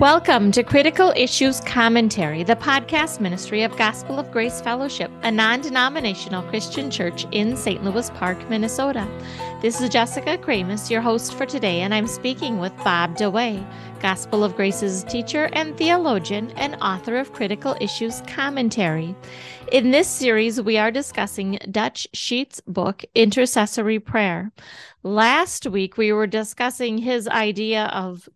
Welcome 0.00 0.52
to 0.52 0.62
Critical 0.62 1.14
Issues 1.16 1.62
Commentary, 1.62 2.44
the 2.44 2.54
podcast 2.54 3.18
ministry 3.18 3.62
of 3.62 3.74
Gospel 3.78 4.18
of 4.18 4.30
Grace 4.30 4.60
Fellowship, 4.60 5.10
a 5.22 5.30
non 5.30 5.62
denominational 5.62 6.42
Christian 6.42 6.90
church 6.90 7.24
in 7.30 7.56
St. 7.56 7.82
Louis 7.82 8.10
Park, 8.10 8.36
Minnesota. 8.50 9.08
This 9.62 9.80
is 9.80 9.88
Jessica 9.88 10.36
Kramasz, 10.36 10.90
your 10.90 11.00
host 11.00 11.32
for 11.32 11.46
today, 11.46 11.80
and 11.80 11.94
I'm 11.94 12.06
speaking 12.06 12.58
with 12.58 12.76
Bob 12.84 13.16
DeWaay, 13.16 13.66
Gospel 14.02 14.44
of 14.44 14.54
Grace's 14.54 15.02
teacher 15.04 15.48
and 15.54 15.74
theologian 15.78 16.50
and 16.56 16.76
author 16.82 17.16
of 17.16 17.32
Critical 17.32 17.74
Issues 17.80 18.20
Commentary. 18.26 19.16
In 19.72 19.92
this 19.92 20.08
series, 20.08 20.60
we 20.60 20.76
are 20.76 20.90
discussing 20.90 21.58
Dutch 21.70 22.06
Sheets' 22.12 22.60
book, 22.66 23.02
Intercessory 23.14 23.98
Prayer. 23.98 24.52
Last 25.02 25.66
week, 25.66 25.96
we 25.96 26.12
were 26.12 26.26
discussing 26.26 26.98
his 26.98 27.26
idea 27.28 27.86
of 27.86 28.28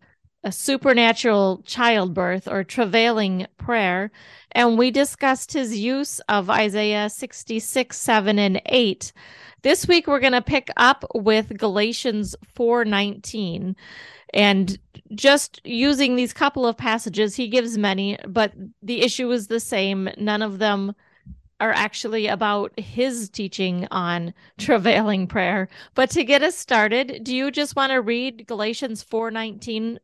a 0.43 0.51
supernatural 0.51 1.61
childbirth 1.65 2.47
or 2.47 2.63
travailing 2.63 3.47
prayer. 3.57 4.11
And 4.51 4.77
we 4.77 4.91
discussed 4.91 5.53
his 5.53 5.77
use 5.77 6.19
of 6.21 6.49
Isaiah 6.49 7.09
66, 7.09 7.97
7, 7.97 8.39
and 8.39 8.61
8. 8.65 9.13
This 9.61 9.87
week 9.87 10.07
we're 10.07 10.19
going 10.19 10.33
to 10.33 10.41
pick 10.41 10.69
up 10.77 11.05
with 11.13 11.57
Galatians 11.57 12.35
4 12.55 12.85
19. 12.85 13.75
And 14.33 14.79
just 15.13 15.61
using 15.65 16.15
these 16.15 16.33
couple 16.33 16.65
of 16.65 16.77
passages, 16.77 17.35
he 17.35 17.47
gives 17.47 17.77
many, 17.77 18.17
but 18.27 18.53
the 18.81 19.01
issue 19.01 19.29
is 19.31 19.47
the 19.47 19.59
same. 19.59 20.09
None 20.17 20.41
of 20.41 20.57
them 20.57 20.95
are 21.59 21.73
actually 21.73 22.25
about 22.25 22.77
his 22.79 23.29
teaching 23.29 23.87
on 23.91 24.33
travailing 24.57 25.27
prayer. 25.27 25.67
But 25.93 26.09
to 26.11 26.23
get 26.23 26.41
us 26.41 26.57
started, 26.57 27.23
do 27.23 27.35
you 27.35 27.51
just 27.51 27.75
want 27.75 27.91
to 27.91 28.01
read 28.01 28.47
Galatians 28.47 29.03
4:19 29.03 29.99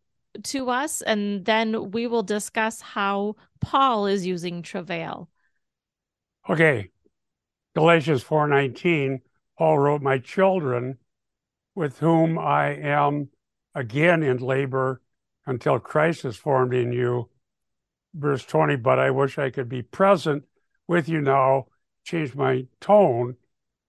to 0.46 0.70
us, 0.70 1.02
and 1.02 1.46
then 1.46 1.92
we 1.92 2.08
will 2.08 2.24
discuss 2.24 2.82
how 2.82 3.36
Paul 3.60 4.08
is 4.08 4.26
using 4.26 4.62
travail. 4.62 5.30
Okay. 6.50 6.90
Galatians 7.76 8.24
4:19, 8.24 9.22
Paul 9.58 9.80
wrote, 9.80 10.02
"My 10.02 10.18
children, 10.18 10.98
with 11.76 12.00
whom 12.00 12.40
I 12.40 12.70
am 12.70 13.30
again 13.76 14.24
in 14.24 14.38
labor 14.38 15.02
until 15.46 15.80
Christ 15.80 16.26
is 16.26 16.38
formed 16.38 16.74
in 16.74 16.92
you." 16.92 17.30
Verse 18.14 18.46
20, 18.46 18.78
but 18.78 18.98
I 18.98 19.12
wish 19.12 19.38
I 19.38 19.52
could 19.52 19.70
be 19.70 19.84
present 19.84 20.46
with 20.88 21.08
you 21.08 21.22
now. 21.22 21.68
Change 22.04 22.34
my 22.34 22.66
tone, 22.80 23.36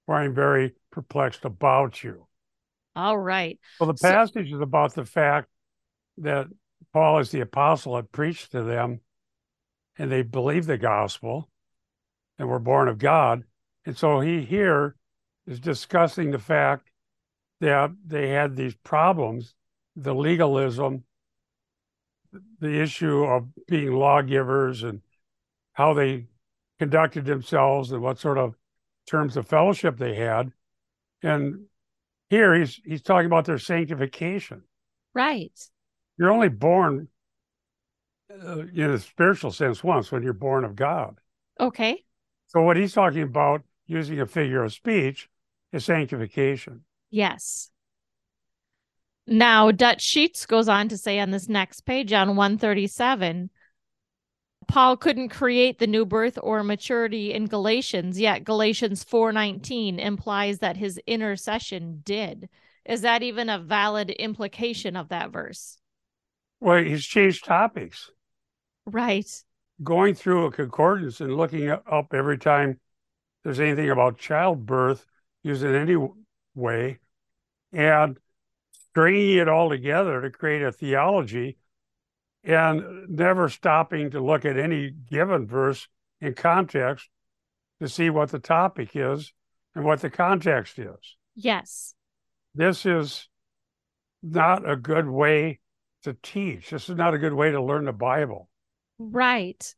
for 0.05 0.17
I'm 0.17 0.35
very 0.35 0.75
perplexed 0.91 1.45
about 1.45 2.03
you. 2.03 2.27
All 2.97 3.17
right. 3.17 3.59
Well, 3.79 3.93
the 3.93 3.95
passage 3.95 4.51
so, 4.51 4.57
is 4.57 4.61
about 4.61 4.95
the 4.95 5.05
fact 5.05 5.49
that 6.23 6.49
Paul, 6.93 7.19
as 7.19 7.31
the 7.31 7.41
apostle, 7.41 7.97
had 7.97 8.13
preached 8.13 8.53
to 8.53 8.63
them, 8.63 9.01
and 9.99 10.11
they 10.11 10.23
believed 10.23 10.67
the 10.67 10.79
gospel 10.79 11.49
and 12.39 12.49
were 12.49 12.59
born 12.59 12.89
of 12.89 12.99
God. 12.99 13.45
And 13.85 13.97
so 13.97 14.21
he 14.21 14.43
here 14.43 14.95
is 15.47 15.61
discussing 15.61 16.31
the 16.31 16.39
fact 16.39 16.91
that 17.61 17.91
they 18.07 18.29
had 18.29 18.57
these 18.57 18.75
problems 18.75 19.55
the 19.97 20.15
legalism, 20.15 21.03
the 22.61 22.81
issue 22.81 23.25
of 23.25 23.49
being 23.67 23.93
lawgivers, 23.93 24.85
and 24.85 25.01
how 25.73 25.93
they 25.93 26.27
conducted 26.79 27.25
themselves, 27.25 27.91
and 27.91 28.01
what 28.01 28.21
sort 28.21 28.39
of 28.39 28.55
terms 29.09 29.37
of 29.37 29.49
fellowship 29.49 29.97
they 29.97 30.15
had. 30.15 30.53
And 31.21 31.65
here 32.31 32.55
he's 32.55 32.81
he's 32.85 33.03
talking 33.03 33.27
about 33.27 33.45
their 33.45 33.59
sanctification. 33.59 34.63
Right 35.15 35.51
you're 36.19 36.33
only 36.33 36.49
born 36.49 37.09
uh, 38.31 38.61
in 38.61 38.91
a 38.91 38.99
spiritual 38.99 39.51
sense 39.51 39.83
once 39.83 40.11
when 40.13 40.23
you're 40.23 40.33
born 40.33 40.65
of 40.65 40.77
God. 40.77 41.19
Okay. 41.59 42.05
So 42.49 42.63
what 42.63 42.77
he's 42.77 42.93
talking 42.93 43.23
about 43.23 43.63
using 43.87 44.21
a 44.21 44.27
figure 44.27 44.65
of 44.65 44.73
speech 44.73 45.29
is 45.73 45.85
sanctification. 45.85 46.83
Yes. 47.11 47.71
Now, 49.27 49.71
Dutch 49.71 50.01
Sheets 50.01 50.47
goes 50.47 50.69
on 50.69 50.89
to 50.89 50.97
say 50.97 51.19
on 51.19 51.31
this 51.31 51.49
next 51.49 51.83
page 51.83 52.13
on 52.13 52.37
137 52.37 53.51
Paul 54.69 54.99
couldn't 54.99 55.31
create 55.31 55.79
the 55.79 55.87
new 55.87 56.05
birth 56.05 56.39
or 56.43 56.63
maturity 56.63 57.33
in 57.33 57.47
Galatians, 57.47 58.21
yet 58.21 58.45
Galatians 58.45 59.03
4:19 59.03 59.99
implies 59.99 60.59
that 60.59 60.77
his 60.77 61.01
intercession 61.07 62.03
did. 62.05 62.51
Is 62.85 63.01
that 63.01 63.23
even 63.23 63.49
a 63.49 63.59
valid 63.59 64.11
implication 64.11 64.95
of 64.95 65.09
that 65.09 65.31
verse? 65.31 65.79
Well, 66.61 66.83
he's 66.83 67.05
changed 67.05 67.45
topics. 67.45 68.11
Right. 68.87 69.29
Going 69.83 70.15
through 70.15 70.47
a 70.47 70.53
concordance 70.53 71.21
and 71.21 71.37
looking 71.37 71.71
up 71.71 72.13
every 72.13 72.39
time 72.39 72.81
there's 73.45 73.61
anything 73.61 73.91
about 73.91 74.19
childbirth 74.19 75.07
used 75.43 75.63
in 75.63 75.75
any 75.75 75.97
way 76.55 76.99
and 77.73 78.19
stringing 78.91 79.39
it 79.39 79.49
all 79.49 79.71
together 79.71 80.21
to 80.21 80.31
create 80.31 80.63
a 80.63 80.73
theology 80.73 81.57
and 82.43 83.09
never 83.09 83.49
stopping 83.49 84.11
to 84.11 84.21
look 84.21 84.45
at 84.45 84.59
any 84.59 84.91
given 84.91 85.47
verse 85.47 85.87
in 86.21 86.35
context 86.35 87.09
to 87.81 87.89
see 87.89 88.11
what 88.11 88.31
the 88.31 88.39
topic 88.39 88.91
is 88.95 89.33
and 89.75 89.85
what 89.85 90.01
the 90.01 90.11
context 90.11 90.79
is. 90.79 91.17
Yes. 91.37 91.95
This 92.55 92.85
is 92.85 93.29
not 94.23 94.69
a 94.69 94.77
good 94.77 95.09
way 95.09 95.61
to 96.03 96.17
teach. 96.23 96.71
This 96.71 96.89
is 96.89 96.97
not 96.97 97.15
a 97.15 97.19
good 97.19 97.33
way 97.33 97.51
to 97.51 97.63
learn 97.63 97.85
the 97.85 97.93
Bible. 97.93 98.49
Right. 98.99 99.75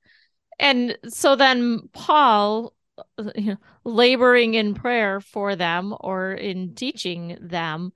And 0.58 0.96
so 1.08 1.36
then 1.36 1.88
Paul, 1.92 2.74
you 3.18 3.24
uh, 3.26 3.32
know, 3.36 3.56
laboring 3.84 4.54
in 4.54 4.74
prayer 4.74 5.20
for 5.20 5.56
them 5.56 5.94
or 6.00 6.32
in 6.32 6.74
teaching 6.74 7.38
them, 7.40 7.92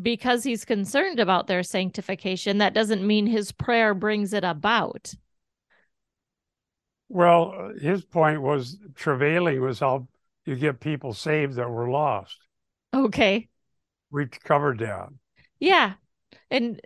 because 0.00 0.42
he's 0.42 0.64
concerned 0.64 1.20
about 1.20 1.46
their 1.46 1.62
sanctification, 1.62 2.58
that 2.58 2.72
doesn't 2.72 3.06
mean 3.06 3.26
his 3.26 3.52
prayer 3.52 3.92
brings 3.92 4.32
it 4.32 4.44
about. 4.44 5.14
Well, 7.10 7.72
his 7.78 8.02
point 8.02 8.40
was 8.40 8.78
travailing 8.94 9.60
was 9.60 9.80
how 9.80 10.08
you 10.46 10.56
get 10.56 10.80
people 10.80 11.12
saved 11.12 11.56
that 11.56 11.68
were 11.68 11.90
lost. 11.90 12.38
Okay. 12.94 13.48
We 14.10 14.26
covered 14.26 14.78
that. 14.78 15.10
Yeah 15.60 15.94
and 16.52 16.80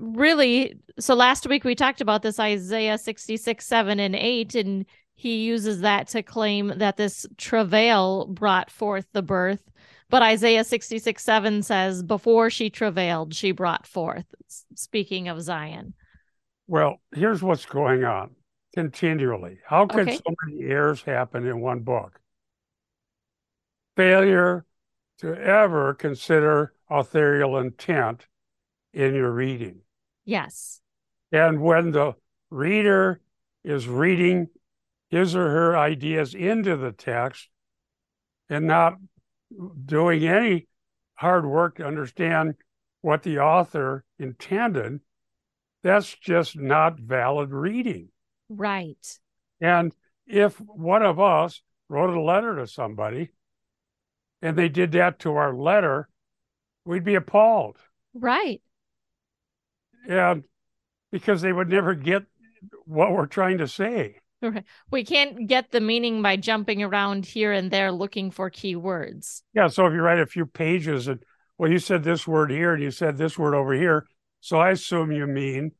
really 0.00 0.78
so 0.98 1.14
last 1.14 1.46
week 1.46 1.64
we 1.64 1.74
talked 1.74 2.00
about 2.00 2.22
this 2.22 2.38
isaiah 2.38 2.98
66 2.98 3.64
7 3.64 4.00
and 4.00 4.14
8 4.14 4.54
and 4.56 4.86
he 5.14 5.44
uses 5.44 5.82
that 5.82 6.08
to 6.08 6.22
claim 6.22 6.72
that 6.78 6.96
this 6.96 7.26
travail 7.36 8.26
brought 8.26 8.70
forth 8.70 9.06
the 9.12 9.20
birth. 9.20 9.62
But 10.08 10.22
isaiah 10.22 10.64
66 10.64 11.22
7 11.22 11.62
says 11.62 12.02
before 12.02 12.50
she 12.50 12.68
travailed 12.68 13.34
she 13.34 13.52
brought 13.52 13.86
forth. 13.86 14.26
Speaking 14.74 15.28
of 15.28 15.40
zion. 15.40 15.94
Well 16.66 17.00
here's 17.14 17.42
what's 17.42 17.66
going 17.66 18.04
on 18.04 18.30
continually. 18.74 19.58
How 19.64 19.86
could 19.86 20.08
okay. 20.08 20.16
so 20.16 20.34
many 20.44 20.64
errors 20.64 21.02
happen 21.02 21.46
in 21.46 21.60
one 21.60 21.80
book? 21.80 22.20
Failure 23.96 24.64
to 25.18 25.34
ever 25.34 25.94
consider 25.94 26.72
authorial 26.88 27.58
intent 27.58 28.26
in 28.92 29.14
your 29.14 29.30
reading. 29.30 29.80
Yes. 30.24 30.80
And 31.32 31.60
when 31.60 31.92
the 31.92 32.14
reader 32.50 33.20
is 33.64 33.86
reading 33.88 34.48
his 35.10 35.34
or 35.34 35.48
her 35.48 35.76
ideas 35.76 36.34
into 36.34 36.76
the 36.76 36.92
text 36.92 37.48
and 38.48 38.66
not 38.66 38.94
doing 39.84 40.26
any 40.26 40.66
hard 41.14 41.46
work 41.46 41.76
to 41.76 41.86
understand 41.86 42.54
what 43.02 43.22
the 43.22 43.38
author 43.38 44.04
intended, 44.18 45.00
that's 45.82 46.14
just 46.16 46.56
not 46.56 46.98
valid 46.98 47.50
reading. 47.50 48.08
Right. 48.48 49.18
And 49.60 49.94
if 50.26 50.60
one 50.60 51.02
of 51.02 51.18
us 51.18 51.62
wrote 51.88 52.14
a 52.14 52.20
letter 52.20 52.56
to 52.56 52.66
somebody 52.66 53.30
and 54.42 54.56
they 54.56 54.68
did 54.68 54.92
that 54.92 55.20
to 55.20 55.34
our 55.34 55.54
letter, 55.54 56.08
we'd 56.84 57.04
be 57.04 57.14
appalled. 57.14 57.76
Right 58.14 58.60
and 60.08 60.44
because 61.12 61.42
they 61.42 61.52
would 61.52 61.68
never 61.68 61.94
get 61.94 62.24
what 62.84 63.12
we're 63.12 63.26
trying 63.26 63.58
to 63.58 63.68
say. 63.68 64.16
Okay. 64.42 64.64
We 64.90 65.04
can't 65.04 65.46
get 65.46 65.70
the 65.70 65.80
meaning 65.80 66.22
by 66.22 66.36
jumping 66.36 66.82
around 66.82 67.26
here 67.26 67.52
and 67.52 67.70
there 67.70 67.92
looking 67.92 68.30
for 68.30 68.48
key 68.48 68.74
words. 68.74 69.42
Yeah. 69.52 69.68
So 69.68 69.86
if 69.86 69.92
you 69.92 70.00
write 70.00 70.20
a 70.20 70.26
few 70.26 70.46
pages 70.46 71.08
and, 71.08 71.22
well, 71.58 71.70
you 71.70 71.78
said 71.78 72.04
this 72.04 72.26
word 72.26 72.50
here 72.50 72.72
and 72.72 72.82
you 72.82 72.90
said 72.90 73.18
this 73.18 73.38
word 73.38 73.54
over 73.54 73.74
here. 73.74 74.06
So 74.40 74.58
I 74.58 74.70
assume 74.70 75.12
you 75.12 75.26
mean, 75.26 75.72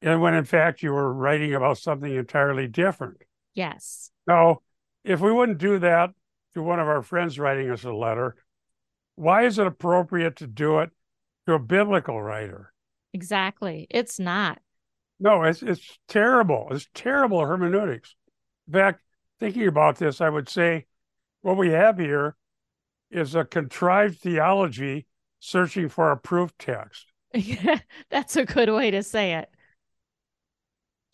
and 0.00 0.22
when 0.22 0.34
in 0.34 0.44
fact 0.44 0.82
you 0.82 0.92
were 0.92 1.12
writing 1.12 1.54
about 1.54 1.76
something 1.76 2.14
entirely 2.14 2.66
different. 2.66 3.18
Yes. 3.52 4.10
Now, 4.26 4.60
if 5.04 5.20
we 5.20 5.32
wouldn't 5.32 5.58
do 5.58 5.78
that 5.80 6.10
to 6.54 6.62
one 6.62 6.80
of 6.80 6.88
our 6.88 7.02
friends 7.02 7.38
writing 7.38 7.70
us 7.70 7.84
a 7.84 7.92
letter, 7.92 8.36
why 9.16 9.44
is 9.44 9.58
it 9.58 9.66
appropriate 9.66 10.36
to 10.36 10.46
do 10.46 10.78
it 10.78 10.90
to 11.46 11.54
a 11.54 11.58
biblical 11.58 12.22
writer? 12.22 12.72
Exactly. 13.16 13.86
It's 13.88 14.20
not. 14.20 14.58
No, 15.18 15.42
it's 15.42 15.62
it's 15.62 15.98
terrible. 16.06 16.68
It's 16.70 16.86
terrible 16.92 17.40
hermeneutics. 17.46 18.14
In 18.66 18.74
fact, 18.74 19.00
thinking 19.40 19.66
about 19.66 19.96
this, 19.96 20.20
I 20.20 20.28
would 20.28 20.50
say 20.50 20.84
what 21.40 21.56
we 21.56 21.70
have 21.70 21.98
here 21.98 22.36
is 23.10 23.34
a 23.34 23.46
contrived 23.46 24.18
theology 24.20 25.06
searching 25.40 25.88
for 25.88 26.10
a 26.10 26.18
proof 26.18 26.52
text. 26.58 27.06
That's 28.10 28.36
a 28.36 28.44
good 28.44 28.68
way 28.68 28.90
to 28.90 29.02
say 29.02 29.36
it. 29.36 29.48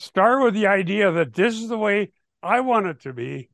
Start 0.00 0.42
with 0.42 0.54
the 0.54 0.66
idea 0.66 1.12
that 1.12 1.34
this 1.34 1.54
is 1.54 1.68
the 1.68 1.78
way 1.78 2.10
I 2.42 2.62
want 2.62 2.86
it 2.86 3.02
to 3.02 3.12
be, 3.12 3.48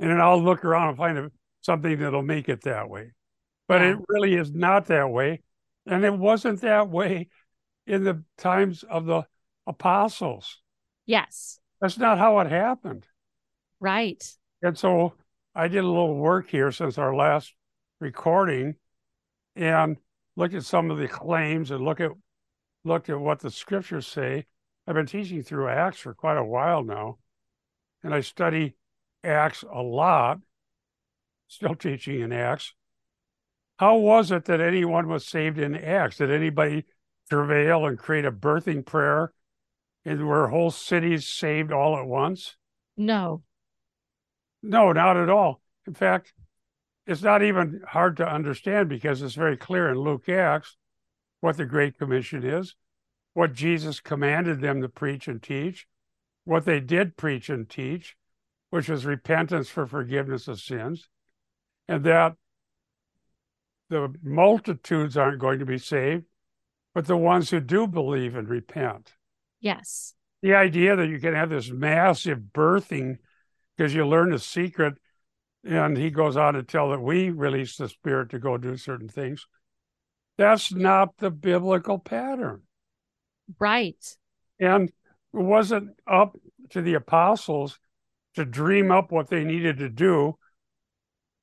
and 0.00 0.10
then 0.10 0.20
I'll 0.20 0.42
look 0.42 0.64
around 0.64 0.88
and 0.88 0.96
find 0.96 1.30
something 1.60 2.00
that'll 2.00 2.22
make 2.22 2.48
it 2.48 2.62
that 2.62 2.90
way. 2.90 3.12
But 3.68 3.82
yeah. 3.82 3.92
it 3.92 3.98
really 4.08 4.34
is 4.34 4.50
not 4.50 4.86
that 4.86 5.10
way. 5.10 5.42
And 5.86 6.04
it 6.04 6.14
wasn't 6.14 6.62
that 6.62 6.88
way 6.88 7.28
in 7.86 8.04
the 8.04 8.22
times 8.38 8.82
of 8.82 9.06
the 9.06 9.26
apostles. 9.66 10.60
Yes. 11.06 11.58
That's 11.80 11.98
not 11.98 12.18
how 12.18 12.38
it 12.40 12.50
happened. 12.50 13.06
Right. 13.80 14.24
And 14.62 14.78
so 14.78 15.14
I 15.54 15.68
did 15.68 15.84
a 15.84 15.88
little 15.88 16.16
work 16.16 16.48
here 16.48 16.72
since 16.72 16.98
our 16.98 17.14
last 17.14 17.54
recording 18.00 18.76
and 19.54 19.96
looked 20.36 20.54
at 20.54 20.64
some 20.64 20.90
of 20.90 20.98
the 20.98 21.08
claims 21.08 21.70
and 21.70 21.84
look 21.84 22.00
at 22.00 22.10
looked 22.84 23.08
at 23.08 23.20
what 23.20 23.40
the 23.40 23.50
scriptures 23.50 24.06
say. 24.06 24.46
I've 24.86 24.94
been 24.94 25.06
teaching 25.06 25.42
through 25.42 25.68
Acts 25.68 26.00
for 26.00 26.12
quite 26.12 26.36
a 26.36 26.44
while 26.44 26.82
now, 26.82 27.18
and 28.02 28.14
I 28.14 28.20
study 28.20 28.76
Acts 29.22 29.62
a 29.62 29.80
lot, 29.80 30.40
still 31.48 31.74
teaching 31.74 32.20
in 32.20 32.32
Acts. 32.32 32.74
How 33.78 33.96
was 33.96 34.30
it 34.30 34.44
that 34.44 34.60
anyone 34.60 35.08
was 35.08 35.26
saved 35.26 35.58
in 35.58 35.74
Acts? 35.74 36.18
Did 36.18 36.30
anybody 36.30 36.84
travail 37.30 37.86
and 37.86 37.98
create 37.98 38.24
a 38.24 38.32
birthing 38.32 38.84
prayer 38.84 39.32
and 40.04 40.26
were 40.26 40.48
whole 40.48 40.70
cities 40.70 41.26
saved 41.26 41.72
all 41.72 41.96
at 41.96 42.06
once? 42.06 42.56
No. 42.96 43.42
No, 44.62 44.92
not 44.92 45.16
at 45.16 45.28
all. 45.28 45.60
In 45.86 45.94
fact, 45.94 46.32
it's 47.06 47.22
not 47.22 47.42
even 47.42 47.82
hard 47.88 48.16
to 48.18 48.28
understand 48.28 48.88
because 48.88 49.20
it's 49.20 49.34
very 49.34 49.56
clear 49.56 49.90
in 49.90 49.98
Luke 49.98 50.28
Acts 50.28 50.76
what 51.40 51.56
the 51.56 51.66
Great 51.66 51.98
Commission 51.98 52.42
is, 52.42 52.74
what 53.34 53.52
Jesus 53.52 54.00
commanded 54.00 54.60
them 54.60 54.80
to 54.80 54.88
preach 54.88 55.28
and 55.28 55.42
teach, 55.42 55.86
what 56.44 56.64
they 56.64 56.80
did 56.80 57.16
preach 57.16 57.50
and 57.50 57.68
teach, 57.68 58.16
which 58.70 58.88
was 58.88 59.04
repentance 59.04 59.68
for 59.68 59.86
forgiveness 59.86 60.48
of 60.48 60.60
sins, 60.60 61.08
and 61.86 62.04
that 62.04 62.34
the 63.90 64.14
multitudes 64.22 65.16
aren't 65.16 65.38
going 65.38 65.58
to 65.58 65.66
be 65.66 65.78
saved, 65.78 66.24
but 66.94 67.06
the 67.06 67.16
ones 67.16 67.50
who 67.50 67.60
do 67.60 67.86
believe 67.86 68.36
and 68.36 68.48
repent. 68.48 69.12
Yes. 69.60 70.14
The 70.42 70.54
idea 70.54 70.96
that 70.96 71.08
you 71.08 71.18
can 71.18 71.34
have 71.34 71.50
this 71.50 71.70
massive 71.70 72.38
birthing 72.52 73.16
because 73.76 73.94
you 73.94 74.06
learn 74.06 74.30
the 74.30 74.38
secret, 74.38 74.94
and 75.64 75.96
he 75.96 76.10
goes 76.10 76.36
on 76.36 76.54
to 76.54 76.62
tell 76.62 76.90
that 76.90 77.00
we 77.00 77.30
release 77.30 77.76
the 77.76 77.88
spirit 77.88 78.30
to 78.30 78.38
go 78.38 78.56
do 78.56 78.76
certain 78.76 79.08
things. 79.08 79.46
That's 80.36 80.72
not 80.72 81.16
the 81.18 81.30
biblical 81.30 81.98
pattern. 81.98 82.62
Right. 83.58 84.04
And 84.60 84.88
it 84.88 84.92
wasn't 85.32 85.96
up 86.06 86.36
to 86.70 86.82
the 86.82 86.94
apostles 86.94 87.78
to 88.34 88.44
dream 88.44 88.90
up 88.90 89.10
what 89.10 89.28
they 89.28 89.44
needed 89.44 89.78
to 89.78 89.88
do. 89.88 90.36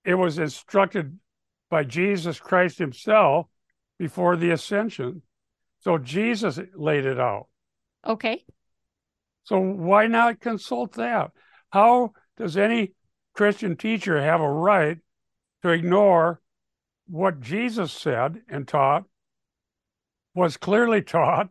It 0.06 0.16
was 0.16 0.40
instructed 0.40 1.20
by 1.70 1.84
Jesus 1.84 2.40
Christ 2.40 2.78
himself 2.78 3.48
before 3.98 4.36
the 4.36 4.52
ascension. 4.52 5.22
So 5.82 5.98
Jesus 5.98 6.60
laid 6.76 7.06
it 7.06 7.20
out. 7.20 7.48
Okay. 8.06 8.44
So 9.44 9.60
why 9.60 10.08
not 10.08 10.40
consult 10.40 10.94
that? 10.94 11.32
How 11.72 12.14
does 12.38 12.58
any 12.58 12.94
Christian 13.34 13.76
teacher 13.76 14.22
have 14.22 14.42
a 14.42 14.52
right 14.52 14.98
to 15.64 15.70
ignore 15.70 16.42
what 17.08 17.42
Jesus 17.42 17.92
said 17.92 18.42
and 18.48 18.68
taught, 18.68 19.04
was 20.34 20.58
clearly 20.58 21.02
taught, 21.02 21.50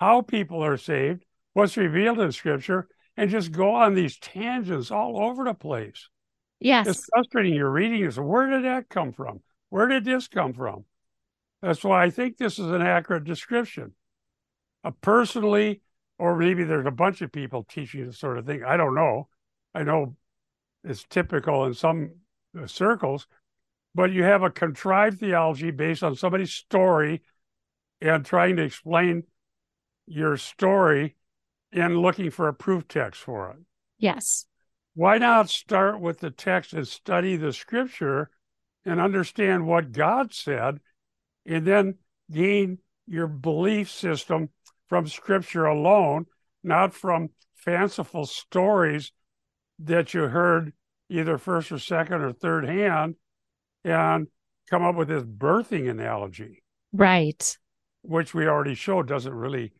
how 0.00 0.22
people 0.22 0.64
are 0.64 0.76
saved, 0.76 1.24
what's 1.52 1.76
revealed 1.76 2.20
in 2.20 2.32
Scripture, 2.32 2.88
and 3.16 3.30
just 3.30 3.52
go 3.52 3.74
on 3.74 3.94
these 3.94 4.18
tangents 4.18 4.90
all 4.90 5.22
over 5.22 5.44
the 5.44 5.54
place? 5.54 6.08
Yes. 6.58 6.86
It's 6.86 7.06
frustrating. 7.12 7.54
You're 7.54 7.70
reading 7.70 8.04
this. 8.04 8.16
Where 8.16 8.48
did 8.48 8.64
that 8.64 8.88
come 8.88 9.12
from? 9.12 9.40
Where 9.68 9.86
did 9.86 10.04
this 10.04 10.28
come 10.28 10.54
from? 10.54 10.84
That's 11.62 11.84
why 11.84 12.04
I 12.04 12.10
think 12.10 12.36
this 12.36 12.58
is 12.58 12.70
an 12.70 12.82
accurate 12.82 13.24
description. 13.24 13.92
A 14.84 14.92
personally, 14.92 15.82
or 16.18 16.36
maybe 16.36 16.64
there's 16.64 16.86
a 16.86 16.90
bunch 16.90 17.20
of 17.20 17.32
people 17.32 17.64
teaching 17.64 18.06
this 18.06 18.18
sort 18.18 18.38
of 18.38 18.46
thing. 18.46 18.64
I 18.64 18.76
don't 18.76 18.94
know. 18.94 19.28
I 19.74 19.82
know 19.82 20.16
it's 20.84 21.04
typical 21.04 21.66
in 21.66 21.74
some 21.74 22.12
uh, 22.58 22.66
circles, 22.66 23.26
but 23.94 24.12
you 24.12 24.22
have 24.22 24.42
a 24.42 24.50
contrived 24.50 25.20
theology 25.20 25.70
based 25.70 26.02
on 26.02 26.16
somebody's 26.16 26.52
story 26.52 27.22
and 28.00 28.24
trying 28.24 28.56
to 28.56 28.62
explain 28.62 29.24
your 30.06 30.36
story 30.36 31.16
and 31.72 31.98
looking 31.98 32.30
for 32.30 32.48
a 32.48 32.54
proof 32.54 32.88
text 32.88 33.20
for 33.20 33.50
it. 33.50 33.58
Yes. 33.98 34.46
Why 34.94 35.18
not 35.18 35.50
start 35.50 36.00
with 36.00 36.20
the 36.20 36.30
text 36.30 36.72
and 36.72 36.88
study 36.88 37.36
the 37.36 37.52
scripture 37.52 38.30
and 38.84 39.00
understand 39.00 39.66
what 39.66 39.92
God 39.92 40.32
said 40.32 40.80
and 41.46 41.66
then 41.66 41.94
gain 42.30 42.78
your 43.06 43.26
belief 43.26 43.90
system 43.90 44.48
from 44.88 45.06
scripture 45.06 45.66
alone, 45.66 46.26
not 46.62 46.94
from 46.94 47.30
fanciful 47.54 48.26
stories 48.26 49.12
that 49.78 50.14
you 50.14 50.22
heard 50.22 50.72
either 51.08 51.38
first 51.38 51.72
or 51.72 51.78
second 51.78 52.22
or 52.22 52.32
third 52.32 52.64
hand 52.64 53.14
and 53.84 54.28
come 54.68 54.84
up 54.84 54.94
with 54.94 55.08
this 55.08 55.24
birthing 55.24 55.90
analogy. 55.90 56.62
Right. 56.92 57.56
Which 58.02 58.32
we 58.34 58.46
already 58.46 58.74
showed 58.74 59.08
doesn't 59.08 59.32
really 59.32 59.72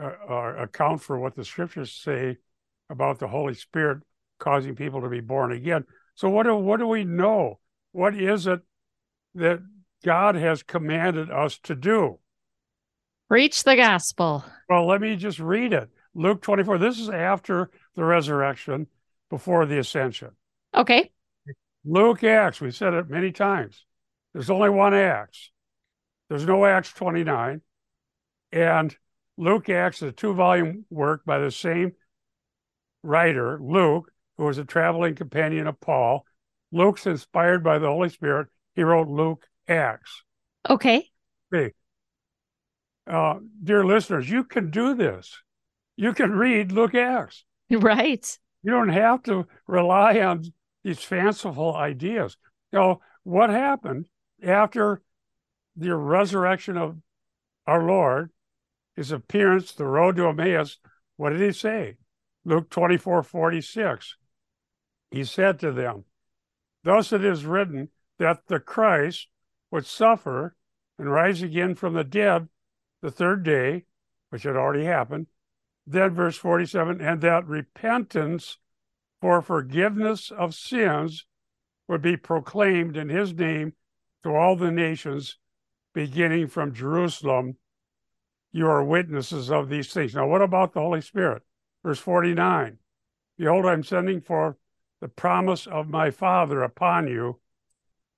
uh, 0.00 0.12
uh, 0.28 0.54
account 0.58 1.02
for 1.02 1.18
what 1.18 1.34
the 1.34 1.44
scriptures 1.44 1.92
say 1.92 2.36
about 2.90 3.18
the 3.18 3.28
Holy 3.28 3.54
Spirit 3.54 4.02
causing 4.38 4.74
people 4.76 5.00
to 5.02 5.08
be 5.08 5.20
born 5.20 5.52
again. 5.52 5.84
So 6.14 6.28
what 6.28 6.44
do 6.44 6.54
what 6.54 6.78
do 6.78 6.86
we 6.86 7.04
know? 7.04 7.58
What 7.92 8.14
is 8.14 8.46
it 8.46 8.60
that 9.34 9.60
God 10.06 10.36
has 10.36 10.62
commanded 10.62 11.32
us 11.32 11.58
to 11.64 11.74
do? 11.74 12.20
Preach 13.28 13.64
the 13.64 13.74
gospel. 13.74 14.44
Well, 14.68 14.86
let 14.86 15.00
me 15.00 15.16
just 15.16 15.40
read 15.40 15.72
it. 15.72 15.90
Luke 16.14 16.42
24. 16.42 16.78
This 16.78 17.00
is 17.00 17.08
after 17.08 17.70
the 17.96 18.04
resurrection 18.04 18.86
before 19.30 19.66
the 19.66 19.80
ascension. 19.80 20.30
Okay. 20.72 21.10
Luke 21.84 22.22
Acts, 22.22 22.60
we 22.60 22.70
said 22.70 22.94
it 22.94 23.10
many 23.10 23.32
times. 23.32 23.84
There's 24.32 24.48
only 24.48 24.70
one 24.70 24.94
Acts. 24.94 25.50
There's 26.28 26.46
no 26.46 26.64
Acts 26.64 26.92
29. 26.92 27.60
And 28.52 28.96
Luke 29.36 29.68
Acts 29.68 30.02
is 30.02 30.10
a 30.10 30.12
two 30.12 30.34
volume 30.34 30.84
work 30.88 31.24
by 31.24 31.40
the 31.40 31.50
same 31.50 31.94
writer, 33.02 33.58
Luke, 33.60 34.12
who 34.38 34.44
was 34.44 34.58
a 34.58 34.64
traveling 34.64 35.16
companion 35.16 35.66
of 35.66 35.80
Paul. 35.80 36.24
Luke's 36.70 37.06
inspired 37.06 37.64
by 37.64 37.80
the 37.80 37.88
Holy 37.88 38.08
Spirit. 38.08 38.46
He 38.76 38.84
wrote 38.84 39.08
Luke 39.08 39.48
Acts. 39.68 40.22
Okay. 40.68 41.08
Okay. 41.52 41.72
Uh, 43.06 43.38
dear 43.62 43.84
listeners, 43.84 44.28
you 44.28 44.44
can 44.44 44.70
do 44.70 44.94
this. 44.94 45.42
You 45.96 46.12
can 46.12 46.32
read 46.32 46.72
Luke 46.72 46.94
Acts. 46.94 47.44
Right. 47.70 48.38
You 48.62 48.70
don't 48.70 48.90
have 48.90 49.24
to 49.24 49.46
rely 49.66 50.20
on 50.20 50.44
these 50.84 51.00
fanciful 51.00 51.74
ideas. 51.74 52.36
You 52.72 52.78
know, 52.78 53.00
what 53.24 53.50
happened 53.50 54.06
after 54.40 55.02
the 55.74 55.96
resurrection 55.96 56.76
of 56.76 56.96
our 57.66 57.82
Lord, 57.82 58.30
his 58.94 59.10
appearance, 59.10 59.72
the 59.72 59.84
road 59.84 60.16
to 60.16 60.28
Emmaus, 60.28 60.78
what 61.16 61.30
did 61.30 61.40
he 61.40 61.52
say? 61.52 61.96
Luke 62.44 62.70
24 62.70 63.24
46. 63.24 64.16
He 65.10 65.24
said 65.24 65.58
to 65.60 65.72
them, 65.72 66.04
Thus 66.84 67.12
it 67.12 67.24
is 67.24 67.44
written 67.44 67.88
that 68.18 68.46
the 68.46 68.60
Christ 68.60 69.28
would 69.70 69.86
suffer 69.86 70.54
and 70.98 71.10
rise 71.10 71.42
again 71.42 71.74
from 71.74 71.94
the 71.94 72.04
dead 72.04 72.48
the 73.02 73.10
third 73.10 73.42
day, 73.42 73.84
which 74.30 74.44
had 74.44 74.56
already 74.56 74.84
happened, 74.84 75.26
then, 75.86 76.10
verse 76.14 76.36
47 76.36 77.00
and 77.00 77.20
that 77.20 77.46
repentance 77.46 78.58
for 79.20 79.40
forgiveness 79.40 80.30
of 80.30 80.54
sins 80.54 81.26
would 81.88 82.02
be 82.02 82.16
proclaimed 82.16 82.96
in 82.96 83.08
his 83.08 83.32
name 83.32 83.74
to 84.24 84.34
all 84.34 84.56
the 84.56 84.72
nations, 84.72 85.38
beginning 85.94 86.48
from 86.48 86.74
Jerusalem. 86.74 87.56
You 88.50 88.66
are 88.66 88.82
witnesses 88.82 89.50
of 89.50 89.68
these 89.68 89.92
things. 89.92 90.14
Now, 90.14 90.26
what 90.26 90.42
about 90.42 90.72
the 90.72 90.80
Holy 90.80 91.00
Spirit? 91.00 91.42
Verse 91.84 92.00
49 92.00 92.78
Behold, 93.38 93.66
I'm 93.66 93.84
sending 93.84 94.20
forth 94.20 94.56
the 95.00 95.08
promise 95.08 95.66
of 95.66 95.88
my 95.88 96.10
Father 96.10 96.62
upon 96.62 97.06
you, 97.06 97.38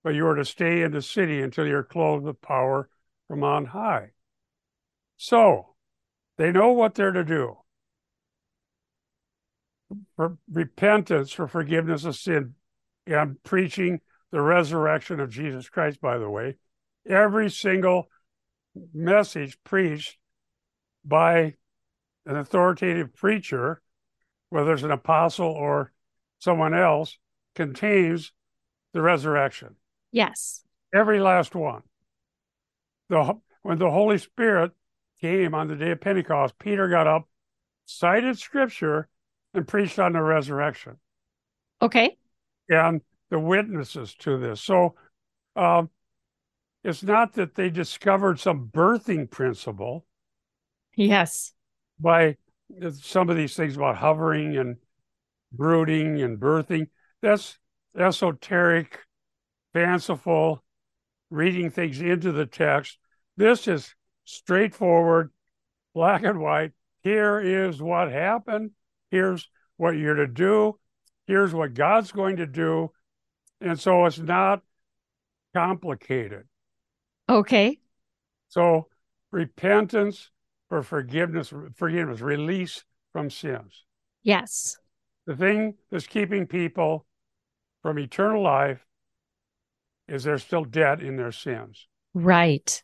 but 0.08 0.14
you 0.14 0.26
are 0.26 0.36
to 0.36 0.44
stay 0.46 0.80
in 0.80 0.90
the 0.90 1.02
city 1.02 1.42
until 1.42 1.66
you're 1.66 1.82
clothed 1.82 2.24
with 2.24 2.40
power 2.40 2.88
from 3.28 3.44
on 3.44 3.66
high. 3.66 4.08
So 5.18 5.74
they 6.38 6.50
know 6.50 6.72
what 6.72 6.94
they're 6.94 7.12
to 7.12 7.24
do. 7.24 7.58
For 10.16 10.38
repentance, 10.50 11.30
for 11.30 11.46
forgiveness 11.46 12.06
of 12.06 12.16
sin, 12.16 12.54
and 13.06 13.42
preaching 13.42 14.00
the 14.32 14.40
resurrection 14.40 15.20
of 15.20 15.28
Jesus 15.28 15.68
Christ, 15.68 16.00
by 16.00 16.16
the 16.16 16.30
way. 16.30 16.56
Every 17.06 17.50
single 17.50 18.08
message 18.94 19.58
preached 19.62 20.16
by 21.04 21.56
an 22.24 22.36
authoritative 22.36 23.14
preacher, 23.14 23.82
whether 24.48 24.72
it's 24.72 24.82
an 24.84 24.90
apostle 24.90 25.50
or 25.50 25.92
someone 26.38 26.72
else, 26.72 27.18
contains 27.54 28.32
the 28.94 29.02
resurrection. 29.02 29.76
Yes. 30.12 30.62
Every 30.94 31.20
last 31.20 31.54
one. 31.54 31.82
The, 33.08 33.34
when 33.62 33.78
the 33.78 33.90
Holy 33.90 34.18
Spirit 34.18 34.72
came 35.20 35.54
on 35.54 35.68
the 35.68 35.76
day 35.76 35.90
of 35.90 36.00
Pentecost, 36.00 36.58
Peter 36.58 36.88
got 36.88 37.06
up, 37.06 37.28
cited 37.86 38.38
scripture, 38.38 39.08
and 39.54 39.66
preached 39.66 39.98
on 39.98 40.12
the 40.12 40.22
resurrection. 40.22 40.96
Okay. 41.80 42.16
And 42.68 43.00
the 43.30 43.38
witnesses 43.38 44.14
to 44.20 44.38
this. 44.38 44.60
So 44.60 44.94
um, 45.56 45.90
it's 46.84 47.02
not 47.02 47.34
that 47.34 47.54
they 47.54 47.70
discovered 47.70 48.40
some 48.40 48.68
birthing 48.72 49.30
principle. 49.30 50.06
Yes. 50.94 51.52
By 52.00 52.36
some 53.00 53.30
of 53.30 53.36
these 53.36 53.54
things 53.54 53.76
about 53.76 53.96
hovering 53.96 54.56
and 54.56 54.76
brooding 55.52 56.20
and 56.22 56.38
birthing. 56.38 56.88
That's 57.22 57.58
esoteric, 57.96 58.98
fanciful, 59.78 60.64
reading 61.30 61.70
things 61.70 62.00
into 62.00 62.32
the 62.32 62.46
text. 62.46 62.98
This 63.36 63.68
is 63.68 63.94
straightforward, 64.24 65.30
black 65.94 66.24
and 66.24 66.40
white. 66.40 66.72
Here 67.04 67.38
is 67.38 67.80
what 67.80 68.10
happened. 68.10 68.72
Here's 69.12 69.48
what 69.76 69.92
you're 69.92 70.16
to 70.16 70.26
do. 70.26 70.80
Here's 71.28 71.54
what 71.54 71.74
God's 71.74 72.10
going 72.10 72.36
to 72.36 72.46
do. 72.46 72.90
And 73.60 73.78
so 73.78 74.04
it's 74.06 74.18
not 74.18 74.62
complicated. 75.54 76.48
Okay. 77.28 77.78
So 78.48 78.88
repentance 79.30 80.30
for 80.68 80.82
forgiveness, 80.82 81.52
forgiveness, 81.76 82.20
release 82.20 82.84
from 83.12 83.30
sins. 83.30 83.84
Yes. 84.24 84.76
The 85.26 85.36
thing 85.36 85.74
that's 85.88 86.08
keeping 86.08 86.48
people 86.48 87.06
from 87.82 88.00
eternal 88.00 88.42
life 88.42 88.84
is 90.08 90.24
they're 90.24 90.38
still 90.38 90.64
dead 90.64 91.02
in 91.02 91.16
their 91.16 91.32
sins. 91.32 91.86
Right. 92.14 92.82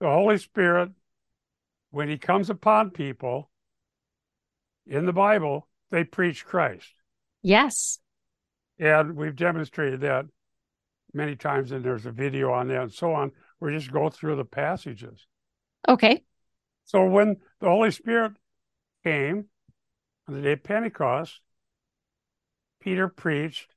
The 0.00 0.08
Holy 0.08 0.38
Spirit, 0.38 0.90
when 1.90 2.08
he 2.08 2.18
comes 2.18 2.48
upon 2.48 2.90
people 2.90 3.50
in 4.86 5.06
the 5.06 5.12
Bible, 5.12 5.68
they 5.90 6.04
preach 6.04 6.44
Christ. 6.44 6.94
Yes. 7.42 7.98
And 8.78 9.14
we've 9.14 9.36
demonstrated 9.36 10.00
that 10.00 10.26
many 11.12 11.36
times, 11.36 11.72
and 11.72 11.84
there's 11.84 12.06
a 12.06 12.12
video 12.12 12.52
on 12.52 12.68
that 12.68 12.82
and 12.82 12.92
so 12.92 13.12
on. 13.12 13.32
We 13.60 13.72
just 13.72 13.92
go 13.92 14.08
through 14.08 14.36
the 14.36 14.44
passages. 14.44 15.26
Okay. 15.86 16.22
So 16.84 17.04
when 17.04 17.36
the 17.60 17.68
Holy 17.68 17.90
Spirit 17.90 18.32
came 19.04 19.46
on 20.26 20.34
the 20.34 20.40
day 20.40 20.52
of 20.52 20.62
Pentecost, 20.62 21.40
Peter 22.80 23.08
preached 23.08 23.74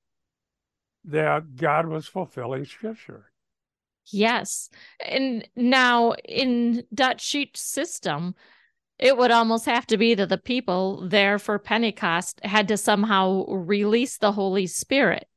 that 1.05 1.55
God 1.55 1.87
was 1.87 2.07
fulfilling 2.07 2.65
scripture. 2.65 3.31
Yes. 4.11 4.69
And 5.05 5.47
now 5.55 6.13
in 6.25 6.83
Dutch 6.93 7.21
Sheets 7.21 7.61
system, 7.61 8.35
it 8.99 9.17
would 9.17 9.31
almost 9.31 9.65
have 9.65 9.87
to 9.87 9.97
be 9.97 10.13
that 10.15 10.29
the 10.29 10.37
people 10.37 11.07
there 11.07 11.39
for 11.39 11.57
Pentecost 11.59 12.39
had 12.43 12.67
to 12.67 12.77
somehow 12.77 13.45
release 13.47 14.17
the 14.17 14.31
Holy 14.31 14.67
Spirit. 14.67 15.27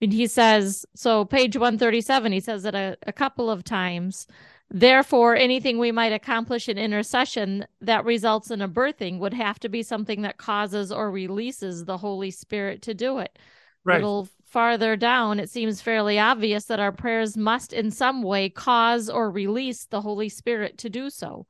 And 0.00 0.12
he 0.12 0.26
says, 0.26 0.84
so 0.96 1.24
page 1.24 1.56
137, 1.56 2.32
he 2.32 2.40
says 2.40 2.64
it 2.64 2.74
a, 2.74 2.96
a 3.06 3.12
couple 3.12 3.48
of 3.48 3.62
times. 3.62 4.26
Therefore, 4.68 5.36
anything 5.36 5.78
we 5.78 5.92
might 5.92 6.12
accomplish 6.12 6.68
in 6.68 6.78
intercession 6.78 7.66
that 7.82 8.04
results 8.04 8.50
in 8.50 8.62
a 8.62 8.68
birthing 8.68 9.18
would 9.18 9.34
have 9.34 9.60
to 9.60 9.68
be 9.68 9.82
something 9.82 10.22
that 10.22 10.38
causes 10.38 10.90
or 10.90 11.10
releases 11.10 11.84
the 11.84 11.98
Holy 11.98 12.30
Spirit 12.30 12.82
to 12.82 12.94
do 12.94 13.18
it. 13.18 13.38
Right. 13.84 13.96
Little 13.96 14.28
farther 14.52 14.96
down, 14.96 15.40
it 15.40 15.48
seems 15.48 15.80
fairly 15.80 16.18
obvious 16.18 16.66
that 16.66 16.78
our 16.78 16.92
prayers 16.92 17.36
must 17.36 17.72
in 17.72 17.90
some 17.90 18.22
way 18.22 18.50
cause 18.50 19.08
or 19.08 19.30
release 19.30 19.86
the 19.86 20.02
Holy 20.02 20.28
Spirit 20.28 20.76
to 20.78 20.90
do 20.90 21.08
so. 21.08 21.46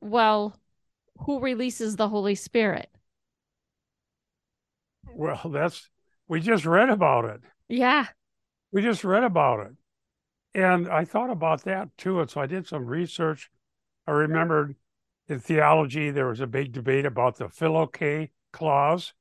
Well, 0.00 0.58
who 1.18 1.40
releases 1.40 1.96
the 1.96 2.08
Holy 2.08 2.34
Spirit? 2.34 2.88
Well, 5.14 5.50
that's 5.52 5.90
we 6.26 6.40
just 6.40 6.64
read 6.64 6.88
about 6.88 7.26
it. 7.26 7.42
Yeah. 7.68 8.06
We 8.72 8.80
just 8.80 9.04
read 9.04 9.22
about 9.22 9.66
it. 9.66 9.72
And 10.54 10.88
I 10.88 11.04
thought 11.04 11.30
about 11.30 11.64
that 11.64 11.90
too. 11.98 12.20
And 12.20 12.30
so 12.30 12.40
I 12.40 12.46
did 12.46 12.66
some 12.66 12.86
research. 12.86 13.50
I 14.06 14.12
remembered 14.12 14.74
in 15.28 15.38
theology, 15.38 16.10
there 16.10 16.28
was 16.28 16.40
a 16.40 16.46
big 16.46 16.72
debate 16.72 17.04
about 17.04 17.36
the 17.36 17.48
Filioque 17.48 18.30
clause. 18.52 19.12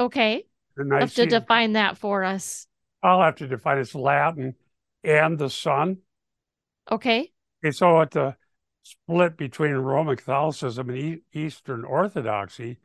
Okay. 0.00 0.44
You 0.78 0.94
have 0.94 1.14
to 1.14 1.26
define 1.26 1.72
that 1.72 1.98
for 1.98 2.24
us. 2.24 2.66
I'll 3.02 3.22
have 3.22 3.36
to 3.36 3.48
define 3.48 3.78
it's 3.78 3.94
Latin 3.94 4.54
and 5.04 5.38
the 5.38 5.50
Son. 5.50 5.98
Okay. 6.90 7.32
Okay, 7.64 7.72
so 7.72 8.00
at 8.00 8.12
the 8.12 8.36
split 8.82 9.36
between 9.36 9.72
Roman 9.72 10.16
Catholicism 10.16 10.90
and 10.90 11.20
Eastern 11.32 11.84
Orthodoxy, 11.84 12.78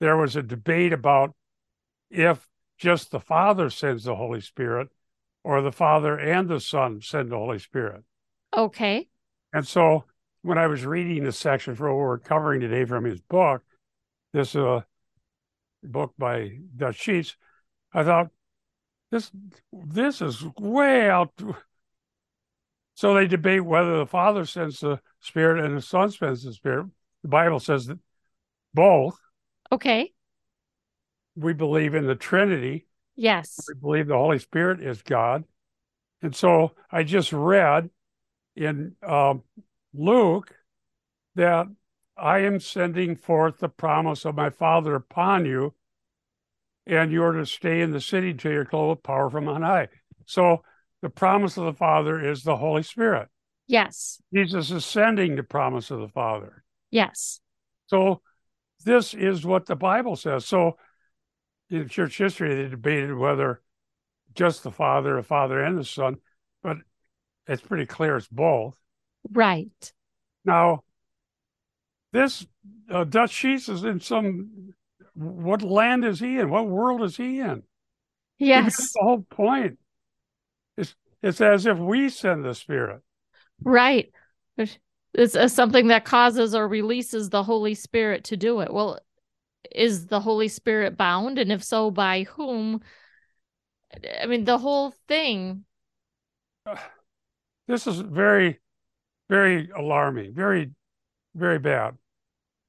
there 0.00 0.16
was 0.16 0.36
a 0.36 0.42
debate 0.42 0.92
about 0.92 1.34
if 2.10 2.48
just 2.78 3.10
the 3.10 3.20
Father 3.20 3.70
sends 3.70 4.04
the 4.04 4.16
Holy 4.16 4.40
Spirit 4.40 4.88
or 5.42 5.60
the 5.62 5.72
Father 5.72 6.18
and 6.18 6.48
the 6.48 6.60
Son 6.60 7.00
send 7.00 7.30
the 7.30 7.36
Holy 7.36 7.58
Spirit. 7.58 8.02
Okay. 8.56 9.08
And 9.52 9.66
so 9.66 10.04
when 10.42 10.58
I 10.58 10.66
was 10.66 10.84
reading 10.84 11.24
the 11.24 11.32
section 11.32 11.74
for 11.74 11.88
what 11.88 11.98
we're 11.98 12.18
covering 12.18 12.60
today 12.60 12.84
from 12.84 13.04
his 13.04 13.20
book, 13.20 13.62
this 14.32 14.56
uh, 14.56 14.82
book 15.84 16.14
by 16.18 16.58
Dutch 16.76 17.00
Sheets, 17.00 17.36
I 17.92 18.04
thought 18.04 18.30
this 19.10 19.30
this 19.72 20.20
is 20.20 20.44
way 20.58 21.08
out. 21.08 21.32
So 22.94 23.14
they 23.14 23.26
debate 23.26 23.64
whether 23.64 23.98
the 23.98 24.06
Father 24.06 24.44
sends 24.44 24.80
the 24.80 25.00
Spirit 25.20 25.64
and 25.64 25.76
the 25.76 25.82
Son 25.82 26.10
sends 26.10 26.44
the 26.44 26.52
Spirit. 26.52 26.86
The 27.22 27.28
Bible 27.28 27.60
says 27.60 27.86
that 27.86 27.98
both. 28.72 29.16
Okay. 29.72 30.12
We 31.36 31.52
believe 31.52 31.94
in 31.94 32.06
the 32.06 32.14
Trinity. 32.14 32.86
Yes. 33.16 33.58
We 33.68 33.74
believe 33.74 34.06
the 34.06 34.14
Holy 34.14 34.38
Spirit 34.38 34.80
is 34.80 35.02
God. 35.02 35.44
And 36.22 36.34
so 36.34 36.72
I 36.90 37.02
just 37.02 37.32
read 37.32 37.90
in 38.56 38.94
uh, 39.02 39.34
Luke 39.92 40.54
that 41.34 41.66
I 42.16 42.40
am 42.40 42.60
sending 42.60 43.16
forth 43.16 43.58
the 43.58 43.68
promise 43.68 44.24
of 44.24 44.36
my 44.36 44.50
Father 44.50 44.94
upon 44.94 45.46
you, 45.46 45.74
and 46.86 47.10
you 47.10 47.22
are 47.24 47.32
to 47.32 47.46
stay 47.46 47.80
in 47.80 47.90
the 47.90 48.00
city 48.00 48.34
till 48.34 48.52
you're 48.52 48.64
clothed 48.64 48.98
with 48.98 49.02
power 49.02 49.30
from 49.30 49.48
on 49.48 49.62
high. 49.62 49.88
So 50.26 50.62
the 51.02 51.10
promise 51.10 51.56
of 51.56 51.64
the 51.64 51.72
Father 51.72 52.24
is 52.24 52.42
the 52.42 52.56
Holy 52.56 52.82
Spirit. 52.82 53.28
Yes. 53.66 54.20
Jesus 54.32 54.70
is 54.70 54.84
sending 54.84 55.36
the 55.36 55.42
promise 55.42 55.90
of 55.90 56.00
the 56.00 56.08
Father. 56.08 56.64
Yes. 56.90 57.40
So 57.86 58.20
this 58.84 59.14
is 59.14 59.44
what 59.44 59.66
the 59.66 59.76
Bible 59.76 60.16
says. 60.16 60.44
So 60.44 60.76
in 61.70 61.88
church 61.88 62.18
history, 62.18 62.54
they 62.54 62.68
debated 62.68 63.14
whether 63.14 63.60
just 64.34 64.62
the 64.62 64.70
Father, 64.70 65.16
the 65.16 65.22
Father 65.22 65.62
and 65.62 65.78
the 65.78 65.84
Son, 65.84 66.16
but 66.62 66.76
it's 67.46 67.62
pretty 67.62 67.86
clear 67.86 68.16
it's 68.16 68.28
both. 68.28 68.78
Right. 69.30 69.92
Now, 70.44 70.83
this 72.14 72.46
uh, 72.88 73.02
Dutch 73.02 73.32
Sheets 73.32 73.68
is 73.68 73.82
in 73.82 73.98
some. 73.98 74.72
What 75.14 75.62
land 75.62 76.04
is 76.04 76.20
he 76.20 76.38
in? 76.38 76.48
What 76.48 76.68
world 76.68 77.02
is 77.02 77.16
he 77.16 77.40
in? 77.40 77.64
Yes. 78.38 78.76
the 78.76 79.00
whole 79.02 79.26
point. 79.28 79.78
It's 80.76 80.94
it's 81.22 81.40
as 81.40 81.66
if 81.66 81.76
we 81.76 82.08
send 82.08 82.44
the 82.44 82.54
Spirit. 82.54 83.02
Right. 83.62 84.12
It's 84.56 85.34
uh, 85.36 85.48
something 85.48 85.88
that 85.88 86.04
causes 86.04 86.54
or 86.54 86.68
releases 86.68 87.30
the 87.30 87.42
Holy 87.42 87.74
Spirit 87.74 88.24
to 88.24 88.36
do 88.36 88.60
it. 88.60 88.72
Well, 88.72 89.00
is 89.72 90.06
the 90.06 90.20
Holy 90.20 90.48
Spirit 90.48 90.96
bound? 90.96 91.38
And 91.38 91.50
if 91.50 91.64
so, 91.64 91.90
by 91.90 92.22
whom? 92.22 92.80
I 94.20 94.26
mean, 94.26 94.44
the 94.44 94.58
whole 94.58 94.94
thing. 95.08 95.64
This 97.66 97.86
is 97.86 97.98
very, 97.98 98.60
very 99.30 99.70
alarming, 99.74 100.34
very, 100.34 100.72
very 101.34 101.58
bad. 101.58 101.96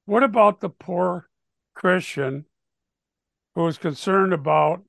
What 0.05 0.24
about 0.24 0.59
the 0.59 0.69
poor 0.69 1.29
Christian 1.74 2.45
who 3.55 3.67
is 3.67 3.77
concerned 3.77 4.33
about 4.33 4.83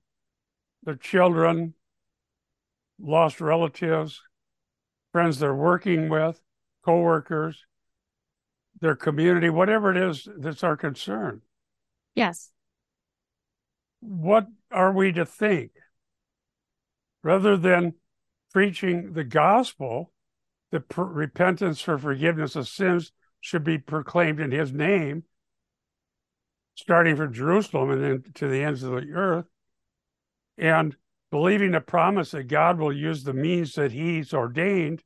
their 0.82 0.96
children 0.96 1.74
lost 2.98 3.40
relatives, 3.40 4.22
friends 5.12 5.38
they're 5.38 5.54
working 5.54 6.08
with 6.08 6.40
coworkers, 6.84 7.64
their 8.80 8.94
community, 8.94 9.50
whatever 9.50 9.90
it 9.90 9.96
is 9.96 10.28
that's 10.38 10.62
our 10.62 10.76
concern. 10.76 11.42
Yes. 12.14 12.50
What 14.00 14.46
are 14.70 14.92
we 14.92 15.12
to 15.12 15.24
think? 15.24 15.72
Rather 17.22 17.56
than 17.56 17.94
preaching 18.52 19.14
the 19.14 19.24
gospel, 19.24 20.12
the 20.70 20.80
per- 20.80 21.04
repentance 21.04 21.80
for 21.80 21.98
forgiveness 21.98 22.54
of 22.56 22.68
sins 22.68 23.12
should 23.40 23.64
be 23.64 23.78
proclaimed 23.78 24.40
in 24.40 24.50
his 24.50 24.72
name, 24.72 25.24
starting 26.74 27.16
from 27.16 27.32
Jerusalem 27.32 27.90
and 27.90 28.02
then 28.02 28.32
to 28.34 28.48
the 28.48 28.62
ends 28.62 28.82
of 28.82 28.92
the 28.92 29.12
earth, 29.12 29.46
and 30.58 30.96
believing 31.30 31.72
the 31.72 31.80
promise 31.80 32.30
that 32.30 32.44
God 32.44 32.78
will 32.78 32.92
use 32.92 33.24
the 33.24 33.32
means 33.32 33.74
that 33.74 33.92
he's 33.92 34.32
ordained 34.32 35.02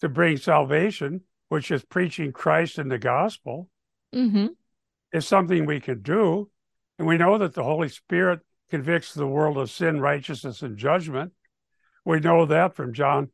to 0.00 0.08
bring 0.08 0.36
salvation, 0.36 1.22
which 1.48 1.70
is 1.70 1.84
preaching 1.84 2.32
Christ 2.32 2.78
and 2.78 2.90
the 2.90 2.98
gospel, 2.98 3.68
Mm-hmm. 4.14 4.48
is 5.12 5.26
something 5.26 5.64
we 5.64 5.80
can 5.80 6.02
do. 6.02 6.50
And 6.98 7.08
we 7.08 7.16
know 7.16 7.38
that 7.38 7.54
the 7.54 7.64
Holy 7.64 7.88
Spirit 7.88 8.40
convicts 8.68 9.14
the 9.14 9.26
world 9.26 9.56
of 9.56 9.70
sin, 9.70 10.00
righteousness, 10.00 10.60
and 10.60 10.76
judgment. 10.76 11.32
We 12.04 12.20
know 12.20 12.44
that 12.46 12.74
from 12.74 12.92
John, 12.92 13.30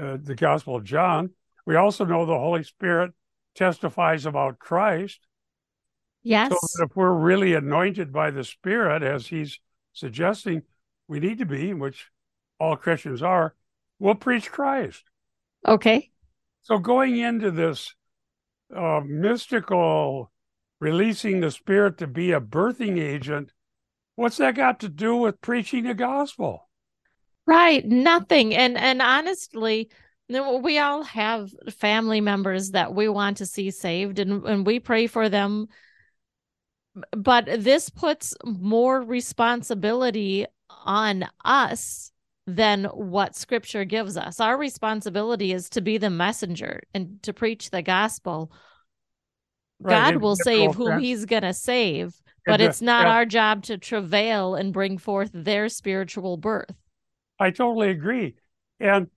uh, 0.00 0.16
the 0.22 0.34
Gospel 0.34 0.76
of 0.76 0.84
John. 0.84 1.30
We 1.68 1.76
also 1.76 2.06
know 2.06 2.24
the 2.24 2.32
Holy 2.32 2.62
Spirit 2.62 3.12
testifies 3.54 4.24
about 4.24 4.58
Christ. 4.58 5.20
Yes. 6.22 6.48
So 6.48 6.84
if 6.84 6.96
we're 6.96 7.12
really 7.12 7.52
anointed 7.52 8.10
by 8.10 8.30
the 8.30 8.42
Spirit, 8.42 9.02
as 9.02 9.26
he's 9.26 9.60
suggesting 9.92 10.62
we 11.08 11.20
need 11.20 11.36
to 11.40 11.44
be, 11.44 11.74
which 11.74 12.06
all 12.58 12.74
Christians 12.74 13.22
are, 13.22 13.54
we'll 13.98 14.14
preach 14.14 14.50
Christ. 14.50 15.04
okay. 15.66 16.10
So 16.62 16.78
going 16.78 17.18
into 17.18 17.50
this 17.50 17.94
uh, 18.74 19.02
mystical 19.04 20.32
releasing 20.80 21.40
the 21.40 21.50
Spirit 21.50 21.98
to 21.98 22.06
be 22.06 22.32
a 22.32 22.40
birthing 22.40 22.98
agent, 22.98 23.52
what's 24.14 24.38
that 24.38 24.54
got 24.54 24.80
to 24.80 24.88
do 24.88 25.16
with 25.16 25.42
preaching 25.42 25.84
the 25.84 25.92
gospel? 25.92 26.66
Right. 27.46 27.84
Nothing. 27.84 28.54
And 28.54 28.78
and 28.78 29.02
honestly, 29.02 29.90
we 30.28 30.78
all 30.78 31.02
have 31.04 31.50
family 31.70 32.20
members 32.20 32.72
that 32.72 32.94
we 32.94 33.08
want 33.08 33.38
to 33.38 33.46
see 33.46 33.70
saved 33.70 34.18
and, 34.18 34.44
and 34.44 34.66
we 34.66 34.78
pray 34.78 35.06
for 35.06 35.28
them. 35.28 35.68
But 37.16 37.46
this 37.46 37.90
puts 37.90 38.34
more 38.44 39.00
responsibility 39.00 40.46
on 40.84 41.24
us 41.44 42.12
than 42.46 42.84
what 42.86 43.36
scripture 43.36 43.84
gives 43.84 44.16
us. 44.16 44.40
Our 44.40 44.56
responsibility 44.56 45.52
is 45.52 45.68
to 45.70 45.80
be 45.80 45.98
the 45.98 46.10
messenger 46.10 46.80
and 46.94 47.22
to 47.22 47.32
preach 47.32 47.70
the 47.70 47.82
gospel. 47.82 48.50
Right, 49.80 50.12
God 50.12 50.16
will 50.22 50.34
save 50.34 50.74
whom 50.74 50.88
offense. 50.88 51.02
he's 51.02 51.24
going 51.24 51.42
to 51.42 51.54
save, 51.54 52.20
but 52.46 52.60
it's 52.60 52.82
not 52.82 53.06
yeah. 53.06 53.12
our 53.12 53.26
job 53.26 53.62
to 53.64 53.78
travail 53.78 54.54
and 54.54 54.72
bring 54.72 54.98
forth 54.98 55.30
their 55.32 55.68
spiritual 55.68 56.36
birth. 56.36 56.74
I 57.38 57.50
totally 57.50 57.90
agree. 57.90 58.34
And 58.80 59.08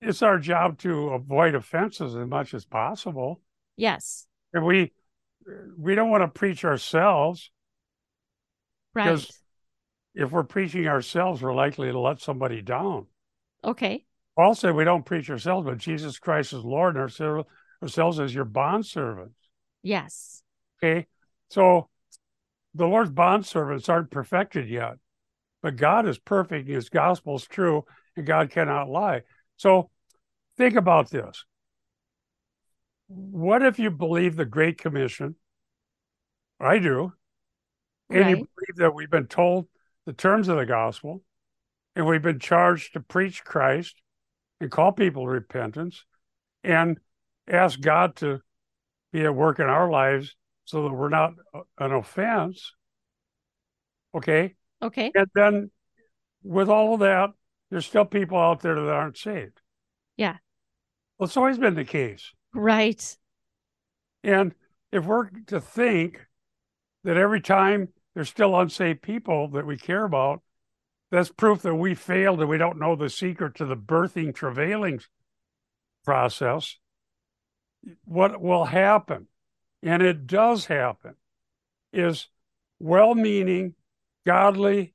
it's 0.00 0.22
our 0.22 0.38
job 0.38 0.78
to 0.78 1.10
avoid 1.10 1.54
offenses 1.54 2.14
as 2.14 2.26
much 2.26 2.54
as 2.54 2.64
possible. 2.64 3.40
Yes. 3.76 4.26
And 4.52 4.64
we 4.64 4.92
we 5.78 5.94
don't 5.94 6.10
want 6.10 6.22
to 6.22 6.28
preach 6.28 6.64
ourselves. 6.64 7.50
Right. 8.94 9.04
Because- 9.04 9.36
If 10.12 10.32
we're 10.32 10.42
preaching 10.42 10.88
ourselves, 10.88 11.40
we're 11.40 11.54
likely 11.54 11.90
to 11.92 11.98
let 11.98 12.20
somebody 12.20 12.62
down. 12.62 13.06
Okay. 13.62 14.04
Paul 14.36 14.54
said 14.54 14.74
we 14.74 14.84
don't 14.84 15.04
preach 15.06 15.30
ourselves, 15.30 15.66
but 15.66 15.78
Jesus 15.78 16.18
Christ 16.18 16.52
is 16.52 16.64
Lord 16.64 16.96
and 16.96 17.02
ourselves 17.02 17.48
ourselves 17.82 18.18
as 18.18 18.34
your 18.34 18.44
bondservants. 18.44 19.34
Yes. 19.82 20.42
Okay. 20.82 21.06
So 21.48 21.88
the 22.74 22.86
Lord's 22.86 23.10
bondservants 23.10 23.88
aren't 23.88 24.10
perfected 24.10 24.68
yet, 24.68 24.94
but 25.62 25.76
God 25.76 26.06
is 26.08 26.18
perfect. 26.18 26.68
His 26.68 26.88
gospel 26.88 27.36
is 27.36 27.46
true, 27.46 27.84
and 28.16 28.26
God 28.26 28.50
cannot 28.50 28.88
lie. 28.90 29.22
So 29.60 29.90
think 30.56 30.74
about 30.74 31.10
this. 31.10 31.44
What 33.08 33.62
if 33.62 33.78
you 33.78 33.90
believe 33.90 34.34
the 34.34 34.46
Great 34.46 34.78
Commission? 34.78 35.34
I 36.58 36.78
do. 36.78 37.12
And 38.08 38.30
you 38.30 38.36
believe 38.36 38.76
that 38.76 38.94
we've 38.94 39.10
been 39.10 39.26
told 39.26 39.68
the 40.06 40.14
terms 40.14 40.48
of 40.48 40.56
the 40.56 40.64
gospel, 40.64 41.22
and 41.94 42.06
we've 42.06 42.22
been 42.22 42.38
charged 42.38 42.94
to 42.94 43.00
preach 43.00 43.44
Christ 43.44 44.00
and 44.62 44.70
call 44.70 44.92
people 44.92 45.24
to 45.24 45.30
repentance 45.30 46.06
and 46.64 46.98
ask 47.46 47.78
God 47.78 48.16
to 48.16 48.40
be 49.12 49.26
at 49.26 49.34
work 49.34 49.58
in 49.58 49.66
our 49.66 49.90
lives 49.90 50.34
so 50.64 50.84
that 50.84 50.94
we're 50.94 51.10
not 51.10 51.34
uh, 51.52 51.60
an 51.76 51.92
offense. 51.92 52.72
Okay. 54.14 54.54
Okay. 54.80 55.12
And 55.14 55.26
then 55.34 55.70
with 56.42 56.70
all 56.70 56.94
of 56.94 57.00
that, 57.00 57.32
there's 57.70 57.86
still 57.86 58.04
people 58.04 58.38
out 58.38 58.60
there 58.60 58.74
that 58.74 58.92
aren't 58.92 59.16
saved. 59.16 59.60
Yeah. 60.16 60.36
Well, 61.18 61.26
it's 61.26 61.36
always 61.36 61.58
been 61.58 61.74
the 61.74 61.84
case. 61.84 62.32
Right. 62.54 63.16
And 64.22 64.54
if 64.92 65.04
we're 65.04 65.30
to 65.46 65.60
think 65.60 66.26
that 67.04 67.16
every 67.16 67.40
time 67.40 67.88
there's 68.14 68.28
still 68.28 68.58
unsaved 68.58 69.02
people 69.02 69.48
that 69.48 69.66
we 69.66 69.76
care 69.76 70.04
about, 70.04 70.42
that's 71.10 71.30
proof 71.30 71.62
that 71.62 71.74
we 71.74 71.94
failed 71.94 72.40
and 72.40 72.48
we 72.48 72.58
don't 72.58 72.78
know 72.78 72.96
the 72.96 73.08
secret 73.10 73.54
to 73.56 73.64
the 73.64 73.76
birthing, 73.76 74.34
travailing 74.34 75.00
process. 76.04 76.76
What 78.04 78.40
will 78.40 78.66
happen, 78.66 79.26
and 79.82 80.02
it 80.02 80.26
does 80.26 80.66
happen, 80.66 81.14
is 81.92 82.28
well 82.78 83.14
meaning, 83.14 83.74
godly 84.26 84.94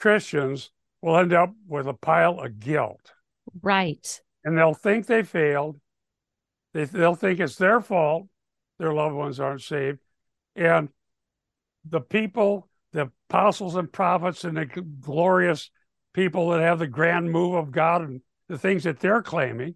Christians 0.00 0.70
will 1.02 1.16
end 1.16 1.32
up 1.32 1.52
with 1.66 1.86
a 1.86 1.94
pile 1.94 2.40
of 2.40 2.58
guilt 2.60 3.12
Right. 3.62 4.20
and 4.44 4.56
they'll 4.58 4.74
think 4.74 5.06
they 5.06 5.22
failed. 5.22 5.80
They, 6.74 6.84
they'll 6.84 7.14
think 7.14 7.40
it's 7.40 7.56
their 7.56 7.80
fault 7.80 8.28
their 8.78 8.92
loved 8.92 9.14
ones 9.14 9.40
aren't 9.40 9.62
saved. 9.62 9.98
And 10.56 10.88
the 11.84 12.00
people, 12.00 12.68
the 12.92 13.10
apostles 13.28 13.76
and 13.76 13.92
prophets, 13.92 14.44
and 14.44 14.56
the 14.56 14.66
glorious 14.66 15.70
people 16.12 16.50
that 16.50 16.60
have 16.60 16.78
the 16.78 16.86
grand 16.86 17.30
move 17.30 17.54
of 17.54 17.70
God 17.70 18.02
and 18.02 18.20
the 18.48 18.58
things 18.58 18.84
that 18.84 19.00
they're 19.00 19.22
claiming, 19.22 19.74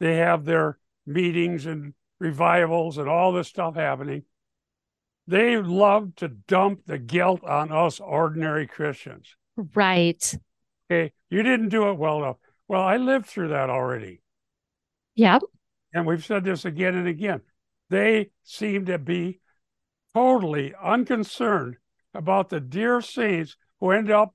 they 0.00 0.16
have 0.16 0.44
their 0.44 0.78
meetings 1.06 1.66
and 1.66 1.94
revivals 2.18 2.98
and 2.98 3.08
all 3.08 3.32
this 3.32 3.48
stuff 3.48 3.74
happening. 3.76 4.24
They 5.26 5.56
love 5.56 6.16
to 6.16 6.28
dump 6.28 6.80
the 6.86 6.98
guilt 6.98 7.44
on 7.44 7.70
us 7.70 8.00
ordinary 8.00 8.66
Christians. 8.66 9.36
Right. 9.56 10.34
Okay, 10.90 11.12
you 11.30 11.42
didn't 11.42 11.70
do 11.70 11.88
it 11.90 11.98
well 11.98 12.18
enough. 12.18 12.36
Well, 12.68 12.82
I 12.82 12.96
lived 12.96 13.26
through 13.26 13.48
that 13.48 13.70
already. 13.70 14.22
Yep. 15.14 15.42
and 15.92 16.06
we've 16.06 16.24
said 16.24 16.44
this 16.44 16.64
again 16.64 16.94
and 16.94 17.06
again, 17.08 17.42
they 17.90 18.30
seem 18.42 18.86
to 18.86 18.98
be 18.98 19.40
totally 20.14 20.74
unconcerned 20.82 21.76
about 22.14 22.48
the 22.48 22.60
dear 22.60 23.00
saints 23.00 23.56
who 23.80 23.90
end 23.90 24.10
up 24.10 24.34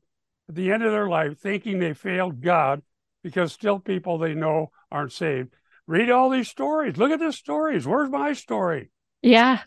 at 0.50 0.56
the 0.56 0.72
end 0.72 0.84
of 0.84 0.92
their 0.92 1.08
life 1.10 1.38
thinking 1.40 1.80
they 1.80 1.94
failed 1.94 2.42
God 2.42 2.82
because 3.24 3.54
still 3.54 3.80
people 3.80 4.18
they 4.18 4.34
know 4.34 4.72
aren't 4.92 5.12
saved. 5.12 5.54
Read 5.88 6.10
all 6.10 6.30
these 6.30 6.50
stories. 6.50 6.98
Look 6.98 7.12
at 7.12 7.20
the 7.20 7.32
stories. 7.32 7.88
Where's 7.88 8.10
my 8.10 8.34
story? 8.34 8.92
Yeah. 9.22 9.62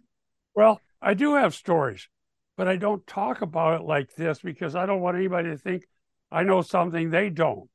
Well, 0.55 0.81
I 1.03 1.15
do 1.15 1.35
have 1.35 1.55
stories, 1.55 2.09
but 2.57 2.69
I 2.69 2.77
don't 2.77 3.07
talk 3.07 3.43
about 3.43 3.81
it 3.81 3.85
like 3.85 4.15
this 4.15 4.41
because 4.41 4.75
I 4.75 4.87
don't 4.87 5.01
want 5.01 5.17
anybody 5.17 5.51
to 5.51 5.57
think 5.57 5.85
I 6.31 6.43
know 6.43 6.63
something 6.63 7.11
they 7.11 7.31
don't. 7.31 7.69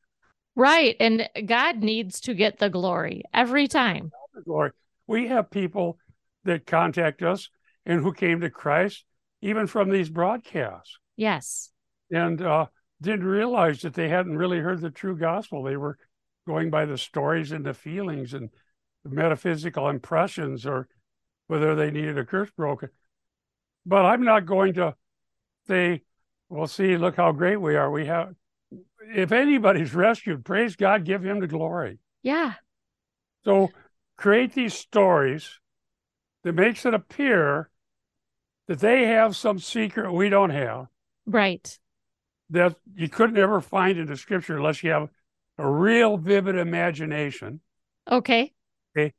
Right. 0.56 0.96
And 1.00 1.28
God 1.46 1.78
needs 1.78 2.22
to 2.22 2.34
get 2.34 2.60
the 2.60 2.70
glory 2.70 3.24
every 3.34 3.68
time. 3.68 4.12
glory. 4.46 4.72
We 5.08 5.28
have 5.28 5.50
people 5.52 5.98
that 6.46 6.66
contact 6.66 7.22
us 7.22 7.50
and 7.86 8.02
who 8.02 8.14
came 8.14 8.40
to 8.42 8.50
Christ 8.50 9.04
even 9.42 9.68
from 9.68 9.90
these 9.90 10.10
broadcasts 10.10 10.98
Yes. 11.18 11.72
and 12.10 12.42
uh, 12.42 12.68
didn't 13.02 13.26
realize 13.26 13.82
that 13.82 13.94
they 13.94 14.10
hadn't 14.10 14.38
really 14.38 14.60
heard 14.60 14.82
the 14.82 14.90
true 14.90 15.18
gospel. 15.18 15.64
They 15.64 15.78
were 15.78 15.98
going 16.48 16.70
by 16.70 16.86
the 16.86 16.98
stories 16.98 17.52
and 17.52 17.66
the 17.66 17.74
feelings 17.74 18.34
and 18.34 18.50
the 19.04 19.10
metaphysical 19.10 19.90
impressions 19.90 20.66
or 20.66 20.88
whether 21.48 21.76
they 21.76 21.92
needed 21.92 22.18
a 22.18 22.26
curse 22.26 22.50
broken. 22.52 22.90
But 23.86 24.06
I'm 24.06 24.24
not 24.24 24.46
going 24.46 24.74
to 24.76 24.96
say, 25.68 26.02
well, 26.50 26.68
see, 26.68 26.98
look 26.98 27.16
how 27.16 27.32
great 27.32 27.58
we 27.58 27.76
are. 27.76 27.90
We 27.92 28.06
have, 28.06 28.34
if 29.14 29.32
anybody's 29.32 29.94
rescued, 29.94 30.46
praise 30.46 30.76
God, 30.76 31.06
give 31.06 31.24
him 31.24 31.40
the 31.40 31.48
glory. 31.48 32.00
Yeah. 32.24 32.54
So 33.44 33.70
create 34.18 34.54
these 34.54 34.74
stories 34.74 35.60
that 36.44 36.54
makes 36.54 36.86
it 36.86 36.94
appear 36.94 37.70
that 38.68 38.80
they 38.80 39.06
have 39.06 39.36
some 39.36 39.60
secret 39.60 40.12
we 40.12 40.30
don't 40.30 40.50
have 40.50 40.88
Right. 41.28 41.78
that 42.50 42.76
you 42.96 43.10
couldn't 43.10 43.38
ever 43.38 43.62
find 43.62 43.98
in 44.00 44.08
the 44.08 44.18
scripture 44.18 44.58
unless 44.58 44.84
you 44.84 44.92
have 44.92 45.10
a 45.58 45.70
real 45.70 46.18
vivid 46.18 46.56
imagination. 46.56 47.62
Okay. 48.10 48.54
Okay. 48.98 49.14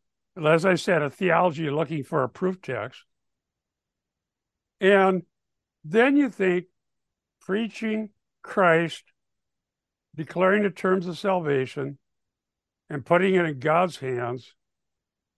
As 0.45 0.65
I 0.65 0.75
said, 0.75 1.03
a 1.03 1.11
theology 1.11 1.71
looking 1.71 2.03
for 2.03 2.23
a 2.23 2.29
proof 2.29 2.61
text. 2.61 3.05
And 4.81 5.23
then 5.85 6.17
you 6.17 6.29
think 6.31 6.67
preaching 7.41 8.11
Christ, 8.43 9.05
declaring 10.15 10.63
the 10.63 10.71
terms 10.71 11.07
of 11.07 11.19
salvation, 11.19 11.99
and 12.89 13.05
putting 13.05 13.35
it 13.35 13.45
in 13.45 13.59
God's 13.59 13.97
hands 13.97 14.55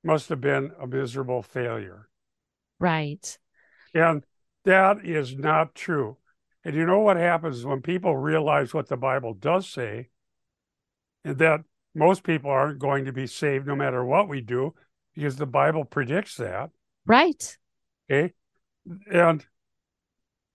must 0.04 0.28
have 0.28 0.40
been 0.40 0.70
a 0.80 0.86
miserable 0.86 1.42
failure. 1.42 2.08
Right. 2.78 3.38
And 3.94 4.24
that 4.64 5.04
is 5.04 5.36
not 5.36 5.74
true. 5.74 6.18
And 6.64 6.74
you 6.74 6.84
know 6.84 7.00
what 7.00 7.16
happens 7.16 7.64
when 7.64 7.80
people 7.80 8.16
realize 8.16 8.74
what 8.74 8.88
the 8.88 8.96
Bible 8.96 9.34
does 9.34 9.68
say, 9.68 10.10
and 11.24 11.38
that 11.38 11.60
most 11.94 12.22
people 12.22 12.50
aren't 12.50 12.78
going 12.78 13.06
to 13.06 13.12
be 13.12 13.26
saved 13.26 13.66
no 13.66 13.74
matter 13.74 14.04
what 14.04 14.28
we 14.28 14.40
do, 14.40 14.74
because 15.14 15.36
the 15.36 15.46
Bible 15.46 15.84
predicts 15.84 16.36
that. 16.36 16.70
Right. 17.06 17.56
Okay. 18.10 18.34
And 19.10 19.44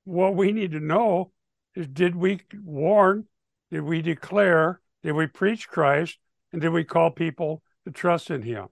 what 0.06 0.36
we 0.36 0.52
need 0.52 0.72
to 0.72 0.80
know 0.80 1.32
is 1.76 1.88
did 1.88 2.15
we 2.15 2.41
warn, 2.63 3.26
did 3.72 3.82
we 3.82 4.02
declare, 4.02 4.82
did 5.04 5.13
we 5.13 5.28
preach 5.28 5.67
Christ, 5.67 6.17
and 6.52 6.62
did 6.62 6.69
we 6.69 6.84
call 6.84 7.12
people 7.12 7.63
to 7.86 7.91
trust 7.91 8.30
in 8.30 8.41
him? 8.41 8.67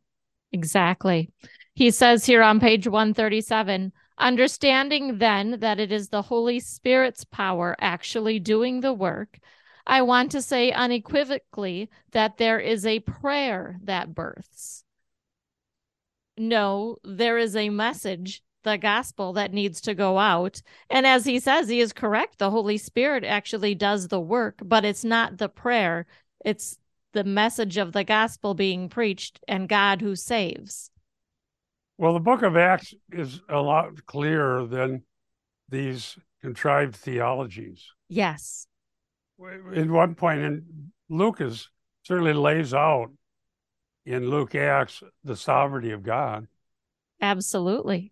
Exactly. 0.52 1.32
He 1.74 1.92
says 1.92 2.26
here 2.26 2.44
on 2.44 2.60
page 2.60 2.88
137 2.88 3.92
understanding 4.18 5.18
then 5.18 5.60
that 5.60 5.80
it 5.80 5.92
is 5.92 6.10
the 6.10 6.22
Holy 6.22 6.60
Spirit's 6.60 7.24
power 7.26 7.76
actually 7.82 8.40
doing 8.40 8.80
the 8.80 8.94
work. 8.94 9.40
I 9.86 10.04
want 10.04 10.32
to 10.32 10.42
say 10.42 10.72
unequivocally 10.72 11.90
that 12.12 12.38
there 12.38 12.60
is 12.60 12.86
a 12.86 13.00
prayer 13.00 13.80
that 13.84 14.14
births. 14.14 14.84
No, 16.38 16.98
there 17.04 17.38
is 17.38 17.56
a 17.56 17.70
message, 17.70 18.44
the 18.64 18.78
gospel 18.78 19.34
that 19.34 19.54
needs 19.54 19.82
to 19.82 19.94
go 19.94 20.18
out. 20.18 20.62
And 20.90 21.06
as 21.06 21.26
he 21.26 21.40
says, 21.40 21.68
he 21.68 21.80
is 21.80 21.94
correct. 21.94 22.38
The 22.40 22.52
Holy 22.52 22.78
Spirit 22.78 23.24
actually 23.24 23.76
does 23.76 24.08
the 24.08 24.20
work, 24.20 24.60
but 24.64 24.86
it's 24.86 25.04
not 25.04 25.38
the 25.38 25.50
prayer, 25.50 26.06
it's 26.44 26.78
the 27.14 27.24
message 27.24 27.78
of 27.78 27.92
the 27.92 28.04
gospel 28.04 28.54
being 28.54 28.88
preached 28.90 29.40
and 29.48 29.68
God 29.68 30.02
who 30.02 30.16
saves. 30.16 30.92
Well, 31.98 32.14
the 32.14 32.20
book 32.20 32.42
of 32.42 32.56
Acts 32.58 32.94
is 33.12 33.42
a 33.50 33.60
lot 33.60 34.06
clearer 34.06 34.66
than 34.66 35.04
these 35.70 36.18
contrived 36.42 36.96
theologies. 36.96 37.86
Yes. 38.10 38.66
In 39.74 39.92
one 39.92 40.16
point, 40.16 40.42
and 40.42 40.64
Lucas 41.10 41.70
certainly 42.04 42.34
lays 42.34 42.74
out 42.74 43.12
in 44.06 44.30
Luke 44.30 44.56
Acts 44.56 45.04
the 45.24 45.36
sovereignty 45.36 45.92
of 45.92 46.04
God. 46.04 46.48
Absolutely. 47.22 48.12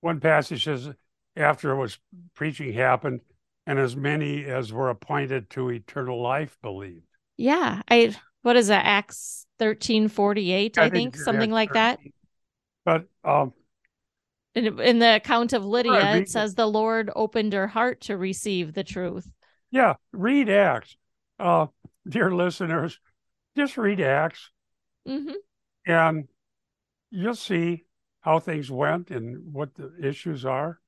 One 0.00 0.20
passage 0.20 0.64
says, 0.64 0.90
after 1.36 1.70
it 1.70 1.76
was 1.76 1.98
preaching 2.34 2.72
happened, 2.72 3.20
and 3.66 3.78
as 3.78 3.94
many 3.94 4.44
as 4.44 4.72
were 4.72 4.90
appointed 4.90 5.50
to 5.50 5.70
eternal 5.70 6.20
life 6.20 6.56
believed. 6.62 7.04
Yeah. 7.36 7.82
I 7.88 8.16
what 8.42 8.56
is 8.56 8.68
that? 8.68 8.84
Acts 8.84 9.46
thirteen 9.58 10.08
forty 10.08 10.52
eight, 10.52 10.78
I, 10.78 10.84
I, 10.84 10.90
think, 10.90 11.14
think 11.14 11.24
something 11.24 11.50
like 11.50 11.72
13. 11.72 11.74
that. 11.74 11.98
But 12.84 13.28
um 13.28 13.52
in, 14.54 14.80
in 14.80 14.98
the 14.98 15.16
account 15.16 15.52
of 15.52 15.64
Lydia, 15.64 16.16
it 16.16 16.28
says 16.28 16.54
the 16.54 16.66
Lord 16.66 17.10
opened 17.14 17.52
her 17.52 17.68
heart 17.68 18.00
to 18.02 18.16
receive 18.16 18.72
the 18.72 18.82
truth. 18.82 19.30
Yeah, 19.70 19.94
read 20.12 20.48
Acts. 20.48 20.96
Uh, 21.38 21.66
dear 22.08 22.34
listeners, 22.34 22.98
just 23.56 23.76
read 23.78 24.00
Acts. 24.00 24.50
Mm-hmm. 25.06 25.34
And 25.86 26.24
you'll 27.10 27.34
see 27.36 27.84
how 28.20 28.38
things 28.38 28.70
went 28.70 29.10
and 29.10 29.52
what 29.52 29.74
the 29.74 29.92
issues 30.02 30.44
are. 30.44 30.78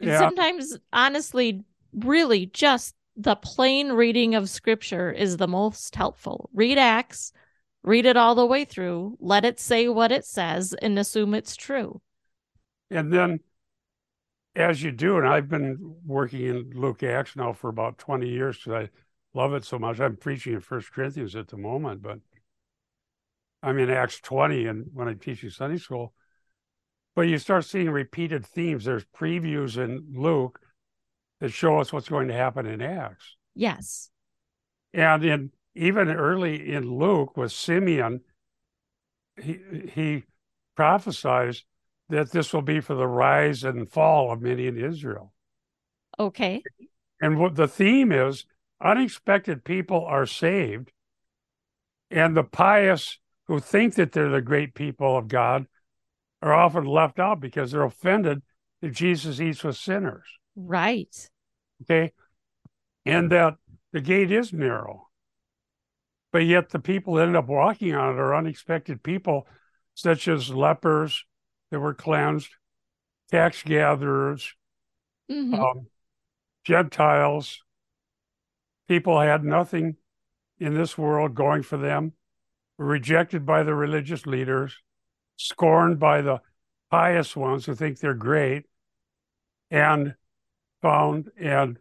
Yeah. 0.00 0.18
Sometimes, 0.18 0.78
honestly, 0.92 1.64
really 1.92 2.46
just 2.46 2.94
the 3.16 3.36
plain 3.36 3.92
reading 3.92 4.34
of 4.34 4.48
scripture 4.48 5.10
is 5.10 5.36
the 5.36 5.48
most 5.48 5.94
helpful. 5.94 6.48
Read 6.54 6.78
Acts, 6.78 7.32
read 7.82 8.06
it 8.06 8.16
all 8.16 8.34
the 8.34 8.46
way 8.46 8.64
through, 8.64 9.16
let 9.20 9.44
it 9.44 9.60
say 9.60 9.88
what 9.88 10.12
it 10.12 10.24
says, 10.24 10.74
and 10.80 10.98
assume 10.98 11.34
it's 11.34 11.56
true. 11.56 12.00
And 12.90 13.12
then, 13.12 13.40
as 14.56 14.82
you 14.82 14.92
do, 14.92 15.18
and 15.18 15.28
I've 15.28 15.48
been 15.48 15.96
working 16.06 16.42
in 16.42 16.70
Luke 16.74 17.02
Acts 17.02 17.36
now 17.36 17.52
for 17.52 17.68
about 17.68 17.98
20 17.98 18.28
years 18.28 18.58
because 18.58 18.88
I 18.88 19.38
love 19.38 19.52
it 19.54 19.64
so 19.64 19.78
much. 19.78 20.00
I'm 20.00 20.16
preaching 20.16 20.54
in 20.54 20.60
First 20.60 20.92
Corinthians 20.92 21.36
at 21.36 21.48
the 21.48 21.56
moment, 21.58 22.02
but 22.02 22.18
I'm 23.62 23.78
in 23.78 23.90
Acts 23.90 24.20
20 24.20 24.66
and 24.66 24.86
when 24.92 25.08
I'm 25.08 25.18
teaching 25.18 25.50
Sunday 25.50 25.78
school. 25.78 26.14
But 27.14 27.22
you 27.22 27.38
start 27.38 27.64
seeing 27.64 27.90
repeated 27.90 28.46
themes. 28.46 28.84
There's 28.84 29.04
previews 29.16 29.76
in 29.76 30.06
Luke 30.14 30.60
that 31.40 31.50
show 31.50 31.78
us 31.78 31.92
what's 31.92 32.08
going 32.08 32.28
to 32.28 32.34
happen 32.34 32.66
in 32.66 32.80
Acts. 32.80 33.36
Yes. 33.54 34.10
And 34.94 35.24
in 35.24 35.50
even 35.74 36.08
early 36.08 36.72
in 36.72 36.98
Luke 36.98 37.36
with 37.36 37.52
Simeon, 37.52 38.20
he 39.40 39.58
he 39.92 40.24
prophesies 40.76 41.64
that 42.08 42.30
this 42.30 42.52
will 42.52 42.62
be 42.62 42.80
for 42.80 42.94
the 42.94 43.06
rise 43.06 43.64
and 43.64 43.90
fall 43.90 44.32
of 44.32 44.42
many 44.42 44.66
in 44.66 44.78
Israel. 44.78 45.32
Okay. 46.18 46.62
And 47.20 47.38
what 47.38 47.54
the 47.54 47.68
theme 47.68 48.12
is 48.12 48.44
unexpected 48.82 49.64
people 49.64 50.04
are 50.04 50.26
saved, 50.26 50.92
and 52.10 52.36
the 52.36 52.44
pious 52.44 53.18
who 53.46 53.60
think 53.60 53.94
that 53.94 54.12
they're 54.12 54.28
the 54.28 54.42
great 54.42 54.74
people 54.74 55.16
of 55.16 55.28
God 55.28 55.66
are 56.42 56.52
often 56.52 56.84
left 56.84 57.18
out 57.18 57.40
because 57.40 57.70
they're 57.70 57.84
offended 57.84 58.42
that 58.80 58.92
Jesus 58.92 59.40
eats 59.40 59.62
with 59.62 59.76
sinners. 59.76 60.26
Right. 60.56 61.14
Okay. 61.82 62.12
And 63.06 63.30
that 63.30 63.54
the 63.92 64.00
gate 64.00 64.30
is 64.30 64.52
narrow. 64.52 65.08
But 66.32 66.40
yet 66.40 66.70
the 66.70 66.78
people 66.78 67.14
that 67.14 67.28
end 67.28 67.36
up 67.36 67.46
walking 67.46 67.94
on 67.94 68.14
it 68.14 68.18
are 68.18 68.34
unexpected 68.34 69.02
people, 69.02 69.46
such 69.94 70.28
as 70.28 70.50
lepers 70.50 71.24
that 71.70 71.80
were 71.80 71.94
cleansed, 71.94 72.48
tax 73.30 73.62
gatherers, 73.62 74.54
mm-hmm. 75.30 75.54
um, 75.54 75.86
Gentiles. 76.64 77.62
People 78.88 79.20
had 79.20 79.44
nothing 79.44 79.96
in 80.58 80.74
this 80.74 80.96
world 80.96 81.34
going 81.34 81.62
for 81.62 81.76
them 81.76 82.12
rejected 82.78 83.46
by 83.46 83.62
the 83.62 83.74
religious 83.74 84.26
leaders, 84.26 84.76
scorned 85.48 85.98
by 85.98 86.22
the 86.22 86.40
pious 86.90 87.34
ones 87.34 87.66
who 87.66 87.74
think 87.74 87.98
they're 87.98 88.14
great, 88.14 88.64
and 89.70 90.14
found 90.82 91.30
and 91.40 91.78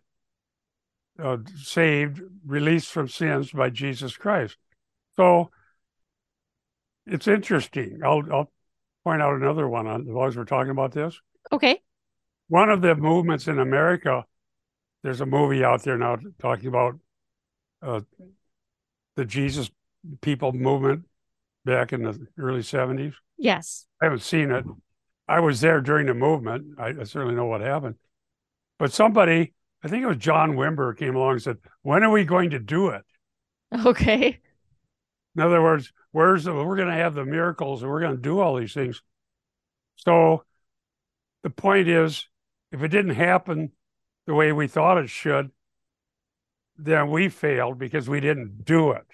uh, 1.21 1.37
saved, 1.55 2.21
released 2.45 2.89
from 2.89 3.07
sins 3.07 3.51
by 3.51 3.69
Jesus 3.69 4.15
Christ. 4.15 4.57
So 5.15 5.51
it's 7.05 7.27
interesting. 7.27 7.99
I'll, 8.03 8.23
I'll 8.31 8.51
point 9.03 9.21
out 9.21 9.35
another 9.35 9.67
one 9.67 9.87
on, 9.87 10.01
as 10.01 10.07
long 10.07 10.27
as 10.27 10.37
we're 10.37 10.45
talking 10.45 10.71
about 10.71 10.93
this. 10.93 11.19
Okay. 11.51 11.81
One 12.47 12.69
of 12.69 12.81
the 12.81 12.95
movements 12.95 13.47
in 13.47 13.59
America, 13.59 14.25
there's 15.03 15.21
a 15.21 15.25
movie 15.25 15.63
out 15.63 15.83
there 15.83 15.97
now 15.97 16.17
talking 16.39 16.67
about 16.67 16.99
uh, 17.81 18.01
the 19.15 19.25
Jesus 19.25 19.69
people 20.21 20.53
movement 20.53 21.03
back 21.65 21.93
in 21.93 22.03
the 22.03 22.27
early 22.37 22.61
70s? 22.61 23.15
Yes. 23.37 23.85
I 24.01 24.05
haven't 24.05 24.21
seen 24.21 24.51
it. 24.51 24.65
I 25.27 25.39
was 25.39 25.61
there 25.61 25.81
during 25.81 26.07
the 26.07 26.13
movement. 26.13 26.79
I, 26.79 26.87
I 26.87 27.03
certainly 27.03 27.35
know 27.35 27.45
what 27.45 27.61
happened. 27.61 27.95
But 28.79 28.91
somebody, 28.91 29.53
I 29.83 29.87
think 29.87 30.03
it 30.03 30.07
was 30.07 30.17
John 30.17 30.53
Wimber, 30.53 30.97
came 30.97 31.15
along 31.15 31.33
and 31.33 31.41
said, 31.41 31.57
When 31.83 32.03
are 32.03 32.09
we 32.09 32.25
going 32.25 32.51
to 32.51 32.59
do 32.59 32.89
it? 32.89 33.03
Okay. 33.85 34.41
In 35.35 35.41
other 35.41 35.61
words, 35.61 35.93
where's 36.11 36.43
the, 36.43 36.53
we're 36.53 36.75
going 36.75 36.89
to 36.89 36.93
have 36.93 37.13
the 37.13 37.23
miracles 37.23 37.81
and 37.81 37.89
we're 37.89 38.01
going 38.01 38.15
to 38.15 38.21
do 38.21 38.39
all 38.41 38.55
these 38.55 38.73
things. 38.73 39.01
So 39.95 40.43
the 41.43 41.49
point 41.49 41.87
is, 41.87 42.27
if 42.71 42.83
it 42.83 42.89
didn't 42.89 43.15
happen 43.15 43.71
the 44.25 44.33
way 44.33 44.51
we 44.51 44.67
thought 44.67 44.97
it 44.97 45.09
should, 45.09 45.51
then 46.77 47.09
we 47.09 47.29
failed 47.29 47.77
because 47.77 48.09
we 48.09 48.19
didn't 48.19 48.65
do 48.65 48.91
it. 48.91 49.05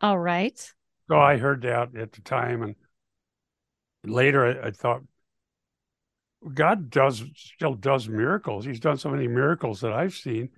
All 0.00 0.18
right. 0.18 0.72
So 1.10 1.18
I 1.18 1.38
heard 1.38 1.62
that 1.62 1.96
at 1.96 2.12
the 2.12 2.20
time, 2.20 2.62
and 2.62 2.76
later 4.04 4.46
I, 4.46 4.68
I 4.68 4.70
thought, 4.70 5.02
God 6.54 6.88
does 6.88 7.24
still 7.34 7.74
does 7.74 8.08
miracles. 8.08 8.64
He's 8.64 8.78
done 8.78 8.96
so 8.96 9.10
many 9.10 9.26
miracles 9.26 9.80
that 9.80 9.92
I've 9.92 10.14
seen, 10.14 10.50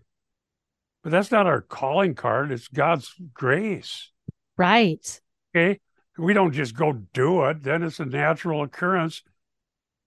but 1.02 1.10
that's 1.10 1.30
not 1.30 1.46
our 1.46 1.62
calling 1.62 2.14
card. 2.14 2.52
It's 2.52 2.68
God's 2.68 3.14
grace. 3.32 4.10
Right. 4.58 5.20
Okay. 5.56 5.80
We 6.18 6.34
don't 6.34 6.52
just 6.52 6.76
go 6.76 6.92
do 6.92 7.44
it. 7.44 7.62
Then 7.62 7.82
it's 7.82 7.98
a 7.98 8.04
natural 8.04 8.62
occurrence 8.62 9.22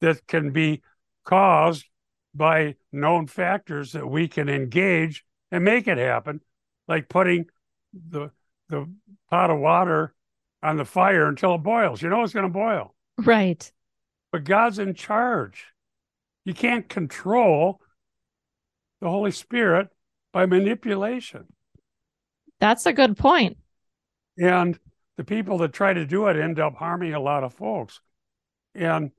that 0.01 0.27
can 0.27 0.51
be 0.51 0.83
caused 1.25 1.85
by 2.35 2.75
known 2.91 3.25
factors 3.25 3.93
that 3.93 4.07
we 4.07 4.27
can 4.27 4.47
engage 4.47 5.25
and 5.51 5.63
make 5.63 5.87
it 5.87 5.97
happen, 5.97 6.41
like 6.87 7.09
putting 7.09 7.47
the 7.93 8.29
the 8.69 8.87
pot 9.29 9.49
of 9.49 9.57
water 9.57 10.13
on 10.63 10.77
the 10.77 10.85
fire 10.85 11.27
until 11.27 11.55
it 11.55 11.63
boils. 11.63 12.01
You 12.01 12.09
know 12.09 12.23
it's 12.23 12.33
going 12.33 12.47
to 12.47 12.49
boil. 12.49 12.93
Right. 13.17 13.71
But 14.31 14.43
God's 14.43 14.79
in 14.79 14.93
charge. 14.93 15.67
You 16.43 16.53
can't 16.53 16.87
control 16.89 17.81
the 19.01 19.09
Holy 19.09 19.31
Spirit 19.31 19.89
by 20.33 20.45
manipulation. 20.45 21.45
That's 22.59 22.85
a 22.85 22.93
good 22.93 23.17
point. 23.17 23.57
And 24.37 24.79
the 25.17 25.23
people 25.23 25.57
that 25.59 25.73
try 25.73 25.93
to 25.93 26.05
do 26.05 26.27
it 26.27 26.37
end 26.37 26.59
up 26.59 26.75
harming 26.75 27.13
a 27.13 27.19
lot 27.19 27.43
of 27.43 27.53
folks. 27.53 28.01
And 28.73 29.11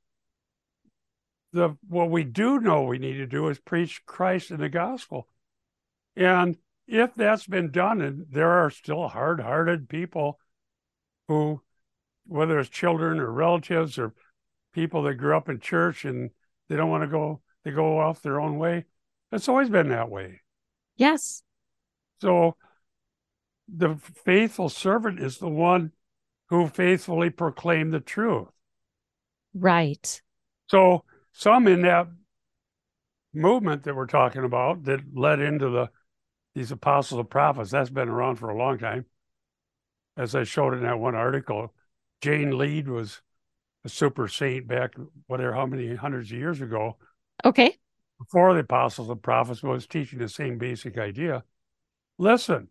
the 1.53 1.77
what 1.89 2.11
we 2.11 2.25
do 2.25 2.61
know 2.61 2.83
we 2.83 2.99
need 2.99 3.15
to 3.15 3.27
do 3.27 3.49
is 3.49 3.59
preach 3.59 4.05
Christ 4.05 4.51
in 4.51 4.61
the 4.61 4.69
gospel. 4.69 5.29
And 6.17 6.59
if 6.87 7.15
that's 7.15 7.47
been 7.47 7.71
done, 7.71 8.01
and 8.01 8.27
there 8.31 8.51
are 8.51 8.71
still 8.71 9.09
hard-hearted 9.09 9.89
people 9.89 10.39
who, 11.29 11.61
whether 12.27 12.59
it's 12.59 12.69
children 12.69 13.19
or 13.19 13.31
relatives 13.31 13.99
or 13.99 14.15
people 14.73 15.03
that 15.03 15.15
grew 15.15 15.37
up 15.37 15.49
in 15.49 15.61
church 15.61 16.05
and 16.05 16.31
they 16.69 16.77
don't 16.77 16.91
want 16.91 17.03
to 17.03 17.09
go, 17.09 17.41
they 17.65 17.71
go 17.71 17.99
off 17.99 18.23
their 18.23 18.41
own 18.41 18.59
way. 18.59 18.85
It's 19.33 19.49
always 19.49 19.71
been 19.71 19.89
that 19.89 20.11
way. 20.11 20.43
Yes. 20.97 21.43
So 22.21 22.57
the 23.69 23.97
faithful 24.25 24.69
servant 24.69 25.21
is 25.21 25.39
the 25.39 25.49
one 25.49 25.93
who 26.49 26.69
faithfully 26.69 27.31
proclaimed 27.31 27.93
the 27.93 28.01
truth. 28.01 28.49
Right. 29.55 30.23
So 30.69 31.05
some 31.33 31.67
in 31.67 31.83
that 31.83 32.09
movement 33.35 33.83
that 33.85 33.95
we're 33.95 34.07
talking 34.07 34.45
about 34.45 34.85
that 34.85 35.01
led 35.15 35.41
into 35.41 35.71
the 35.71 35.91
these 36.55 36.73
apostles 36.73 37.21
and 37.21 37.29
prophets, 37.29 37.71
that's 37.71 37.91
been 37.91 38.09
around 38.09 38.37
for 38.37 38.49
a 38.49 38.57
long 38.57 38.79
time. 38.79 39.05
As 40.17 40.35
I 40.35 40.45
showed 40.45 40.75
in 40.75 40.83
that 40.83 40.99
one 40.99 41.15
article, 41.15 41.75
Jane 42.23 42.57
Lead 42.57 42.89
was 42.89 43.21
a 43.85 43.89
super 43.89 44.29
saint 44.29 44.67
back 44.67 44.95
whatever 45.27 45.55
how 45.55 45.67
many 45.67 45.95
hundreds 45.95 46.33
of 46.33 46.39
years 46.39 46.61
ago. 46.61 46.97
Okay. 47.45 47.77
Before 48.19 48.55
the 48.55 48.61
apostles 48.61 49.11
and 49.11 49.23
prophets 49.23 49.63
was 49.63 49.87
teaching 49.87 50.19
the 50.19 50.29
same 50.29 50.59
basic 50.59 50.97
idea. 50.97 51.45
Listen, 52.19 52.69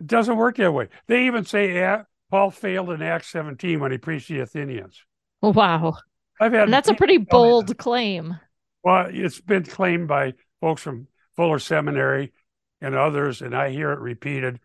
it 0.00 0.06
doesn't 0.06 0.36
work 0.36 0.56
that 0.56 0.72
way. 0.72 0.88
They 1.08 1.26
even 1.26 1.44
say 1.44 1.84
ah, 1.84 2.04
Paul 2.30 2.50
failed 2.50 2.90
in 2.90 3.02
Acts 3.02 3.28
17 3.28 3.80
when 3.80 3.92
he 3.92 3.98
preached 3.98 4.28
the 4.28 4.40
Athenians. 4.40 5.02
Wow. 5.42 5.94
I've 6.40 6.52
had 6.52 6.64
and 6.64 6.72
that's 6.72 6.88
a 6.88 6.94
pretty 6.94 7.18
bold 7.18 7.76
claim. 7.78 8.38
Well, 8.82 9.08
it's 9.10 9.40
been 9.40 9.64
claimed 9.64 10.08
by 10.08 10.34
folks 10.60 10.82
from 10.82 11.08
Fuller 11.34 11.58
Seminary 11.58 12.32
and 12.80 12.94
others, 12.94 13.42
and 13.42 13.54
I 13.54 13.70
hear 13.70 13.92
it 13.92 13.98
repeated. 14.00 14.60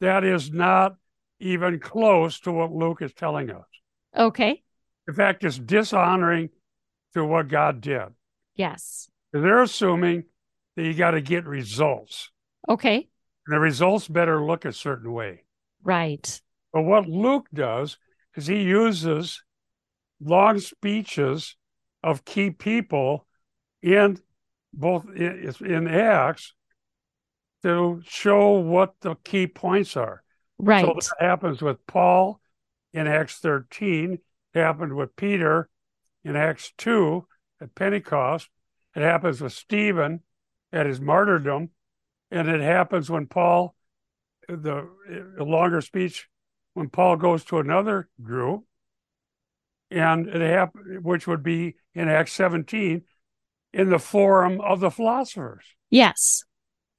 That 0.00 0.24
is 0.24 0.52
not 0.52 0.96
even 1.40 1.78
close 1.80 2.40
to 2.40 2.52
what 2.52 2.72
Luke 2.72 3.02
is 3.02 3.12
telling 3.12 3.50
us. 3.50 3.66
Okay. 4.16 4.62
In 5.08 5.14
fact, 5.14 5.44
it's 5.44 5.58
dishonoring 5.58 6.50
to 7.14 7.24
what 7.24 7.48
God 7.48 7.80
did. 7.80 8.08
Yes. 8.54 9.08
They're 9.32 9.62
assuming 9.62 10.24
that 10.76 10.84
you 10.84 10.94
got 10.94 11.12
to 11.12 11.20
get 11.20 11.46
results. 11.46 12.30
Okay. 12.68 13.08
And 13.46 13.54
the 13.54 13.60
results 13.60 14.08
better 14.08 14.44
look 14.44 14.64
a 14.64 14.72
certain 14.72 15.12
way. 15.12 15.44
Right. 15.82 16.40
But 16.72 16.82
what 16.82 17.08
Luke 17.08 17.46
does 17.54 17.98
is 18.34 18.46
he 18.46 18.62
uses 18.62 19.42
long 20.20 20.58
speeches 20.58 21.56
of 22.02 22.24
key 22.24 22.50
people 22.50 23.26
in 23.82 24.18
both 24.72 25.06
in 25.14 25.88
Acts 25.88 26.52
to 27.66 28.00
show 28.06 28.52
what 28.52 28.94
the 29.00 29.16
key 29.24 29.48
points 29.48 29.96
are. 29.96 30.22
Right. 30.56 30.84
So 30.84 30.94
that 30.94 31.24
happens 31.24 31.60
with 31.60 31.84
Paul 31.88 32.40
in 32.92 33.08
Acts 33.08 33.38
13, 33.40 34.12
it 34.54 34.58
happened 34.58 34.94
with 34.94 35.16
Peter 35.16 35.68
in 36.24 36.36
Acts 36.36 36.72
2 36.78 37.26
at 37.60 37.74
Pentecost. 37.74 38.48
It 38.94 39.02
happens 39.02 39.40
with 39.40 39.52
Stephen 39.52 40.20
at 40.72 40.86
his 40.86 41.00
martyrdom. 41.00 41.70
And 42.30 42.48
it 42.48 42.60
happens 42.60 43.10
when 43.10 43.26
Paul, 43.26 43.74
the, 44.48 44.88
the 45.36 45.44
longer 45.44 45.80
speech, 45.80 46.28
when 46.74 46.88
Paul 46.88 47.16
goes 47.16 47.44
to 47.46 47.58
another 47.58 48.08
group 48.22 48.64
and 49.90 50.26
it 50.28 50.40
happened, 50.40 51.04
which 51.04 51.26
would 51.26 51.42
be 51.42 51.76
in 51.94 52.08
Acts 52.08 52.32
17, 52.32 53.02
in 53.72 53.90
the 53.90 53.98
forum 53.98 54.60
of 54.60 54.80
the 54.80 54.90
philosophers. 54.90 55.64
Yes. 55.90 56.44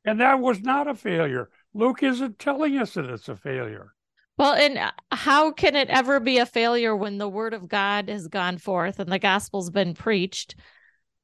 And 0.08 0.22
that 0.22 0.40
was 0.40 0.62
not 0.62 0.88
a 0.88 0.96
failure. 0.96 1.50
Luke 1.74 2.02
isn't 2.02 2.40
telling 2.40 2.78
us 2.78 2.94
that 2.94 3.10
it's 3.10 3.28
a 3.28 3.36
failure. 3.36 3.94
Well, 4.38 4.54
and 4.54 4.78
uh, 4.78 4.92
how 5.12 5.52
can 5.52 5.76
it 5.76 5.90
ever 5.90 6.22
be 6.22 6.38
a 6.38 6.46
failure 6.46 6.96
when 6.96 7.18
the 7.18 7.28
word 7.28 7.54
of 7.54 7.68
God 7.68 8.08
has 8.08 8.30
gone 8.30 8.58
forth 8.58 9.00
and 9.02 9.12
the 9.12 9.20
gospel's 9.20 9.70
been 9.70 9.94
preached? 9.94 10.56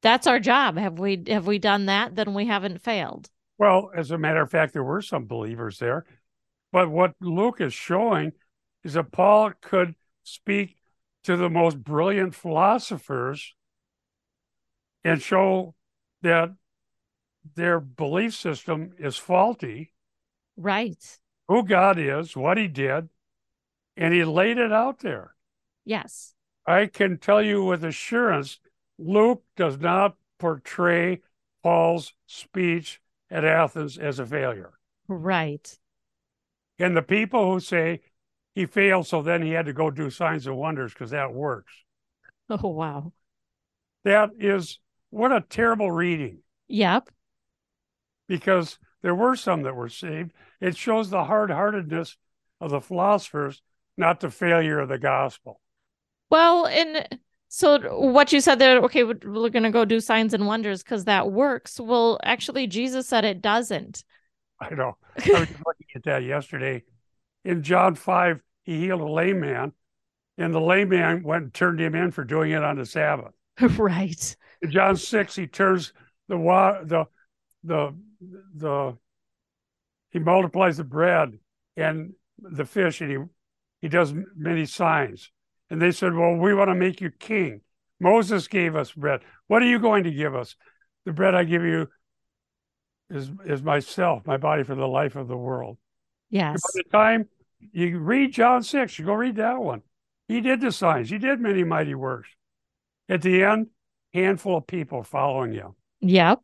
That's 0.02 0.28
our 0.28 0.38
job. 0.38 0.78
Have 0.78 1.00
we 1.00 1.24
have 1.30 1.48
we 1.48 1.60
done 1.60 1.86
that? 1.86 2.16
Then 2.16 2.34
we 2.34 2.46
haven't 2.46 2.82
failed. 2.82 3.30
Well, 3.58 3.90
as 3.96 4.12
a 4.12 4.18
matter 4.18 4.42
of 4.42 4.52
fact, 4.52 4.74
there 4.74 4.84
were 4.84 5.02
some 5.02 5.28
believers 5.28 5.80
there. 5.80 6.06
But 6.74 6.92
what 6.92 7.14
Luke 7.22 7.62
is 7.62 7.74
showing 7.74 8.34
is 8.84 8.94
that 8.94 9.14
Paul 9.14 9.54
could 9.62 9.96
speak 10.24 10.76
to 11.24 11.38
the 11.38 11.50
most 11.50 11.82
brilliant 11.82 12.36
philosophers 12.36 13.54
and 15.06 15.22
show 15.22 15.74
that 16.22 16.50
their 17.56 17.80
belief 17.80 18.34
system 18.36 18.94
is 18.98 19.18
faulty. 19.18 19.92
Right. 20.56 21.20
Who 21.48 21.64
God 21.64 22.00
is, 22.00 22.36
what 22.36 22.58
he 22.58 22.68
did, 22.68 23.10
and 23.98 24.14
he 24.14 24.24
laid 24.24 24.58
it 24.58 24.72
out 24.72 25.00
there. 25.00 25.36
Yes. 25.86 26.34
I 26.66 26.86
can 26.86 27.18
tell 27.18 27.42
you 27.42 27.64
with 27.64 27.84
assurance, 27.84 28.60
Luke 28.98 29.44
does 29.56 29.78
not 29.80 30.16
portray 30.40 31.22
Paul's 31.62 32.14
speech 32.26 33.02
at 33.30 33.44
Athens 33.44 33.98
as 33.98 34.20
a 34.20 34.26
failure. 34.26 34.74
Right. 35.08 35.78
And 36.80 36.96
the 36.96 37.02
people 37.02 37.52
who 37.52 37.60
say 37.60 38.02
he 38.56 38.66
failed, 38.66 39.08
so 39.08 39.22
then 39.22 39.42
he 39.42 39.52
had 39.52 39.66
to 39.66 39.74
go 39.74 39.92
do 39.92 40.10
signs 40.10 40.48
and 40.48 40.58
wonders 40.58 40.94
because 40.94 41.12
that 41.12 41.34
works. 41.34 41.74
Oh, 42.50 42.70
wow. 42.70 43.14
That 44.04 44.32
is 44.40 44.80
what 45.10 45.32
a 45.32 45.42
terrible 45.42 45.92
reading. 45.92 46.40
Yep. 46.68 47.10
Because 48.28 48.80
there 49.02 49.16
were 49.16 49.36
some 49.36 49.64
that 49.64 49.76
were 49.76 49.90
saved. 49.90 50.32
It 50.62 50.78
shows 50.78 51.10
the 51.10 51.26
hard 51.26 51.52
heartedness 51.52 52.18
of 52.62 52.72
the 52.72 52.82
philosophers, 52.82 53.62
not 53.98 54.20
the 54.20 54.32
failure 54.32 54.80
of 54.80 54.90
the 54.90 54.98
gospel. 54.98 55.60
Well, 56.30 56.66
and 56.66 57.20
so 57.50 57.80
what 58.00 58.32
you 58.32 58.40
said 58.40 58.60
there, 58.60 58.80
okay, 58.80 59.04
we're 59.04 59.16
going 59.50 59.64
to 59.64 59.72
go 59.72 59.86
do 59.86 60.00
signs 60.00 60.34
and 60.34 60.48
wonders 60.48 60.82
because 60.82 61.06
that 61.06 61.32
works. 61.32 61.80
Well, 61.80 62.20
actually, 62.24 62.68
Jesus 62.68 63.08
said 63.08 63.26
it 63.26 63.42
doesn't. 63.42 64.04
I 64.60 64.74
know. 64.74 64.98
I 65.18 65.30
was 65.32 65.50
looking 65.66 65.88
at 65.96 66.04
that 66.04 66.24
yesterday 66.24 66.84
in 67.46 67.64
John 67.64 67.96
5, 67.96 68.42
he 68.64 68.80
healed 68.80 69.02
a 69.02 69.10
lame 69.10 69.40
man, 69.40 69.74
and 70.38 70.54
the 70.54 70.62
lame 70.62 70.90
man 70.90 71.24
went 71.24 71.44
and 71.44 71.54
turned 71.54 71.80
him 71.80 71.96
in 71.96 72.12
for 72.12 72.24
doing 72.24 72.52
it 72.52 72.64
on 72.64 72.78
the 72.78 72.86
Sabbath. 72.86 73.34
right. 73.78 74.36
In 74.62 74.72
John 74.72 74.96
6, 74.96 75.36
he 75.36 75.48
turns 75.48 75.94
the 76.28 76.38
the, 76.38 77.06
the, 77.64 77.96
the, 78.56 78.98
he 80.12 80.20
multiplies 80.20 80.78
the 80.78 80.84
bread 80.84 81.38
and 81.76 82.14
the 82.40 82.66
fish, 82.66 83.02
and 83.02 83.12
he, 83.12 83.18
he 83.82 83.90
does 83.90 84.14
many 84.36 84.66
signs. 84.66 85.32
And 85.70 85.82
they 85.82 85.92
said, 85.92 86.14
Well, 86.14 86.36
we 86.36 86.54
want 86.54 86.70
to 86.70 86.76
make 86.76 87.02
you 87.02 87.10
king. 87.10 87.62
Moses 88.00 88.48
gave 88.48 88.76
us 88.76 88.92
bread. 88.92 89.22
What 89.48 89.62
are 89.62 89.68
you 89.68 89.80
going 89.80 90.04
to 90.04 90.12
give 90.12 90.36
us? 90.36 90.56
The 91.06 91.14
bread 91.14 91.36
I 91.36 91.44
give 91.44 91.64
you 91.64 91.88
is, 93.10 93.32
is 93.46 93.62
myself, 93.62 94.26
my 94.26 94.38
body 94.38 94.64
for 94.64 94.76
the 94.76 94.88
life 94.88 95.16
of 95.16 95.28
the 95.28 95.38
world. 95.38 95.78
Yes. 96.30 96.62
By 96.62 96.82
the 96.84 96.90
time 96.98 97.30
you 97.72 98.00
read 98.00 98.34
John 98.34 98.64
6, 98.64 99.00
you 99.00 99.06
go 99.06 99.14
read 99.14 99.38
that 99.38 99.62
one. 99.62 99.82
He 100.28 100.42
did 100.42 100.62
the 100.62 100.72
signs, 100.72 101.10
he 101.10 101.18
did 101.18 101.40
many 101.40 101.64
mighty 101.64 101.96
works. 101.96 102.30
At 103.10 103.22
the 103.22 103.44
end, 103.44 103.68
handful 104.14 104.58
of 104.58 104.68
people 104.68 105.04
following 105.04 105.54
you. 105.54 105.76
Yep. 106.00 106.40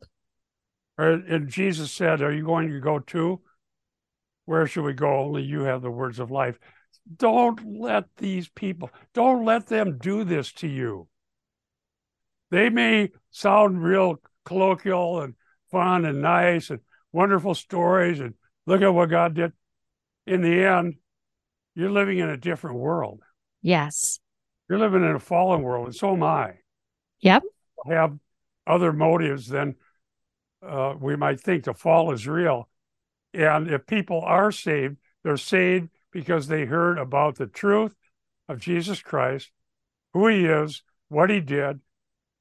And 1.08 1.48
Jesus 1.48 1.92
said, 1.92 2.22
Are 2.22 2.32
you 2.32 2.44
going 2.44 2.70
to 2.70 2.80
go 2.80 2.98
too? 2.98 3.40
Where 4.44 4.66
should 4.66 4.84
we 4.84 4.92
go? 4.92 5.20
Only 5.20 5.42
you 5.42 5.62
have 5.62 5.82
the 5.82 5.90
words 5.90 6.18
of 6.18 6.30
life. 6.30 6.58
Don't 7.16 7.78
let 7.78 8.04
these 8.16 8.48
people, 8.48 8.90
don't 9.14 9.44
let 9.44 9.66
them 9.66 9.98
do 9.98 10.24
this 10.24 10.52
to 10.54 10.68
you. 10.68 11.08
They 12.50 12.68
may 12.68 13.10
sound 13.30 13.82
real 13.82 14.20
colloquial 14.44 15.20
and 15.20 15.34
fun 15.70 16.04
and 16.04 16.20
nice 16.20 16.70
and 16.70 16.80
wonderful 17.12 17.54
stories 17.54 18.20
and 18.20 18.34
look 18.66 18.82
at 18.82 18.92
what 18.92 19.10
God 19.10 19.34
did 19.34 19.52
in 20.26 20.42
the 20.42 20.64
end, 20.64 20.94
you're 21.74 21.90
living 21.90 22.18
in 22.18 22.28
a 22.28 22.36
different 22.36 22.76
world. 22.76 23.20
Yes. 23.62 24.20
You're 24.68 24.78
living 24.78 25.02
in 25.02 25.14
a 25.14 25.20
fallen 25.20 25.62
world, 25.62 25.86
and 25.86 25.94
so 25.94 26.12
am 26.12 26.22
I. 26.22 26.54
Yep. 27.20 27.42
I 27.88 27.94
have 27.94 28.16
other 28.66 28.92
motives 28.92 29.48
than 29.48 29.74
uh, 30.66 30.94
we 30.98 31.16
might 31.16 31.40
think. 31.40 31.64
The 31.64 31.74
fall 31.74 32.12
is 32.12 32.26
real. 32.26 32.68
And 33.32 33.70
if 33.70 33.86
people 33.86 34.20
are 34.22 34.52
saved, 34.52 34.96
they're 35.22 35.36
saved 35.36 35.88
because 36.12 36.48
they 36.48 36.64
heard 36.64 36.98
about 36.98 37.36
the 37.36 37.46
truth 37.46 37.94
of 38.48 38.58
Jesus 38.58 39.00
Christ, 39.00 39.50
who 40.12 40.26
he 40.26 40.44
is, 40.44 40.82
what 41.08 41.30
he 41.30 41.40
did, 41.40 41.80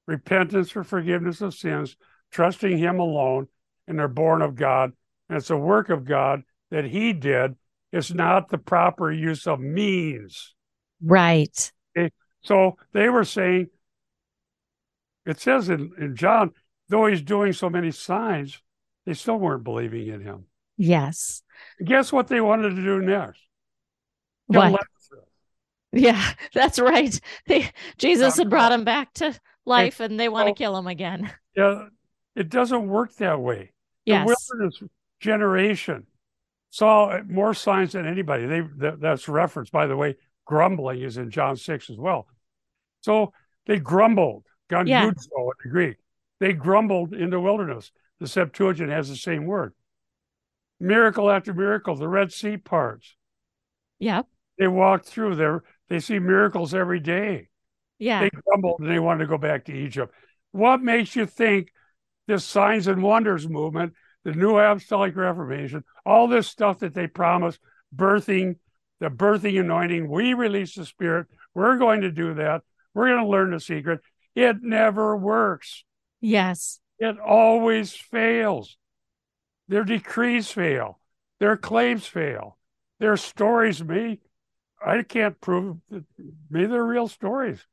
repentance 0.08 0.71
for 0.71 0.84
forgiveness 0.84 1.41
of 1.41 1.53
sins, 1.53 1.95
trusting 2.32 2.77
him 2.77 2.99
alone, 2.99 3.47
and 3.88 3.99
they're 3.99 4.08
born 4.08 4.41
of 4.41 4.55
God. 4.55 4.93
And 5.29 5.38
it's 5.38 5.51
a 5.51 5.58
work 5.58 5.89
of 5.89 6.05
God 6.05 6.43
that 6.71 6.86
he 6.86 7.13
did. 7.13 7.55
It's 7.91 8.12
not 8.12 8.49
the 8.49 8.58
proper 8.58 9.12
use 9.12 9.45
of 9.47 9.60
means. 9.60 10.55
Right. 11.01 11.71
Okay? 11.97 12.12
So 12.41 12.77
they 12.93 13.10
were 13.10 13.23
saying, 13.23 13.67
it 15.25 15.39
says 15.39 15.69
in, 15.69 15.91
in 15.99 16.15
John, 16.15 16.51
though 16.89 17.06
he's 17.06 17.21
doing 17.21 17.54
so 17.54 17.69
many 17.69 17.91
signs, 17.91 18.62
they 19.06 19.13
still 19.13 19.38
weren't 19.38 19.63
believing 19.63 20.08
in 20.08 20.21
him. 20.21 20.45
Yes. 20.78 21.43
Guess 21.84 22.12
what 22.12 22.28
they 22.28 22.41
wanted 22.41 22.75
to 22.75 22.84
do 22.84 22.99
next? 23.02 23.41
What? 24.47 24.82
Yeah, 25.91 26.23
that's 26.54 26.80
right. 26.80 27.19
They 27.47 27.69
Jesus 27.97 28.38
had 28.38 28.49
brought 28.49 28.71
him 28.71 28.84
back 28.84 29.13
to 29.15 29.39
life 29.65 29.99
and 29.99 30.19
they 30.19 30.30
want 30.30 30.47
to 30.47 30.54
kill 30.54 30.78
him 30.78 30.88
again. 30.88 31.32
Yeah, 31.56 31.88
it 32.36 32.47
doesn't 32.47 32.88
work 32.88 33.13
that 33.15 33.41
way. 33.41 33.73
Yes. 34.06 34.25
The 34.25 34.36
wilderness 34.54 34.82
generation 35.19 36.06
saw 36.69 37.19
more 37.28 37.54
signs 37.54 37.93
than 37.93 38.06
anybody. 38.06 38.45
They 38.45 38.62
that, 38.78 39.02
that's 39.02 39.28
referenced, 39.28 39.73
by 39.73 39.88
the 39.88 39.97
way. 39.97 40.15
Grumbling 40.45 41.02
is 41.02 41.17
in 41.17 41.32
John 41.32 41.58
six 41.58 41.89
as 41.89 41.97
well. 41.97 42.28
So 43.02 43.34
they 43.65 43.80
grumbled. 43.80 44.45
Gongudzo 44.71 44.88
Yeah. 44.88 45.08
in 45.08 45.13
the 45.63 45.69
Greek. 45.69 45.97
They 46.39 46.54
grumbled 46.54 47.13
in 47.13 47.30
the 47.30 47.39
wilderness. 47.39 47.91
The 48.19 48.28
Septuagint 48.28 48.89
has 48.89 49.10
the 49.10 49.15
same 49.15 49.45
word. 49.45 49.73
Miracle 50.80 51.30
after 51.30 51.54
miracle, 51.54 51.95
the 51.95 52.08
Red 52.08 52.32
Sea 52.32 52.58
parts. 52.58 53.15
Yep. 53.99 54.28
They 54.58 54.67
walked 54.67 55.06
through 55.06 55.36
there. 55.36 55.63
They 55.89 55.99
see 55.99 56.19
miracles 56.19 56.73
every 56.73 56.99
day. 56.99 57.49
Yeah. 57.97 58.21
They 58.21 58.30
grumbled 58.30 58.80
and 58.80 58.89
they 58.89 58.99
wanted 58.99 59.25
to 59.25 59.30
go 59.30 59.38
back 59.38 59.65
to 59.65 59.73
Egypt. 59.73 60.13
What 60.52 60.82
makes 60.82 61.15
you 61.15 61.25
think 61.25 61.71
this 62.28 62.45
signs 62.45 62.88
and 62.88 63.04
wonders 63.04 63.47
movement, 63.47 63.93
the 64.23 64.34
New 64.34 64.58
Apostolic 64.58 65.15
Reformation, 65.15 65.84
all 66.06 66.28
this 66.28 66.47
stuff 66.47 66.80
that 66.80 66.93
they 66.93 67.08
promised, 67.08 67.60
birthing, 67.95 68.56
the 68.99 69.10
birthing 69.10 69.60
anointing, 69.60 70.10
we 70.10 70.34
release 70.34 70.75
the 70.75 70.86
Spirit. 70.86 71.28
We're 71.54 71.78
going 71.78 72.02
to 72.02 72.12
do 72.12 72.36
that. 72.36 72.62
We're 72.93 73.08
going 73.08 73.23
to 73.23 73.30
learn 73.30 73.52
the 73.52 73.60
secret. 73.60 74.02
It 74.36 74.58
never 74.62 75.15
works. 75.17 75.84
Yes. 76.21 76.79
It 76.99 77.17
always 77.19 77.93
fails. 77.93 78.77
Their 79.67 79.84
decrees 79.84 80.51
fail. 80.51 80.99
Their 81.39 81.55
claims 81.55 82.05
fail. 82.05 82.58
Their 82.99 83.15
stories, 83.17 83.84
me, 83.84 84.19
I 84.86 85.03
can't 85.03 85.39
prove 85.39 85.77
that 85.89 86.03
me 86.49 86.65
they're 86.65 86.84
real 86.84 87.08
stories. 87.08 87.65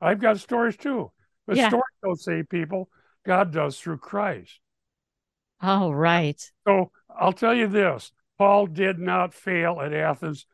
I've 0.00 0.20
got 0.20 0.38
stories 0.40 0.76
too. 0.76 1.12
But 1.46 1.56
Yeah. 1.56 1.68
stories 1.68 1.84
don't 2.02 2.20
save 2.20 2.48
people. 2.48 2.90
God 3.24 3.52
does 3.52 3.80
through 3.80 3.98
Christ. 3.98 4.60
Oh, 5.62 5.90
right. 5.90 6.40
So 6.66 6.92
I'll 7.08 7.32
tell 7.32 7.54
you 7.54 7.66
this 7.66 8.12
Paul 8.36 8.66
did 8.66 8.98
not 8.98 9.34
fail 9.34 9.80
at 9.80 9.92
Athens. 9.92 10.46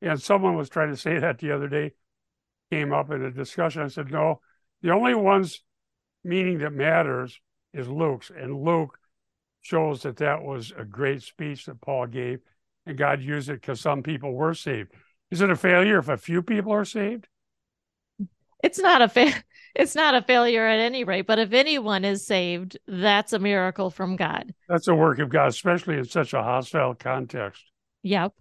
And 0.00 0.20
someone 0.20 0.56
was 0.56 0.68
trying 0.68 0.90
to 0.90 0.96
say 0.96 1.20
that 1.20 1.38
the 1.38 1.52
other 1.52 1.68
day, 1.68 1.92
came 2.70 2.92
up 2.92 3.10
in 3.10 3.22
a 3.22 3.30
discussion. 3.30 3.82
I 3.82 3.88
said, 3.88 4.10
no, 4.10 4.40
the 4.82 4.90
only 4.92 5.14
one's 5.14 5.62
meaning 6.24 6.58
that 6.58 6.72
matters 6.72 7.40
is 7.72 7.88
Luke's. 7.88 8.30
And 8.30 8.62
Luke 8.62 8.98
shows 9.60 10.02
that 10.02 10.16
that 10.16 10.42
was 10.42 10.72
a 10.76 10.84
great 10.84 11.22
speech 11.22 11.66
that 11.66 11.80
Paul 11.80 12.06
gave, 12.06 12.40
and 12.86 12.98
God 12.98 13.22
used 13.22 13.48
it 13.48 13.60
because 13.60 13.80
some 13.80 14.02
people 14.02 14.32
were 14.32 14.54
saved. 14.54 14.92
Is 15.30 15.40
it 15.40 15.50
a 15.50 15.56
failure 15.56 15.98
if 15.98 16.08
a 16.08 16.16
few 16.16 16.42
people 16.42 16.72
are 16.72 16.84
saved? 16.84 17.26
It's 18.62 18.78
not 18.78 19.02
a 19.02 19.08
fa- 19.08 19.42
it's 19.74 19.94
not 19.94 20.14
a 20.14 20.22
failure 20.22 20.66
at 20.66 20.78
any 20.78 21.04
rate, 21.04 21.26
but 21.26 21.38
if 21.38 21.52
anyone 21.52 22.04
is 22.04 22.26
saved, 22.26 22.78
that's 22.86 23.32
a 23.32 23.38
miracle 23.38 23.90
from 23.90 24.16
God. 24.16 24.52
That's 24.68 24.88
a 24.88 24.94
work 24.94 25.18
of 25.18 25.28
God, 25.28 25.48
especially 25.48 25.98
in 25.98 26.04
such 26.04 26.34
a 26.34 26.42
hostile 26.42 26.94
context. 26.94 27.62
Yep. 28.02 28.34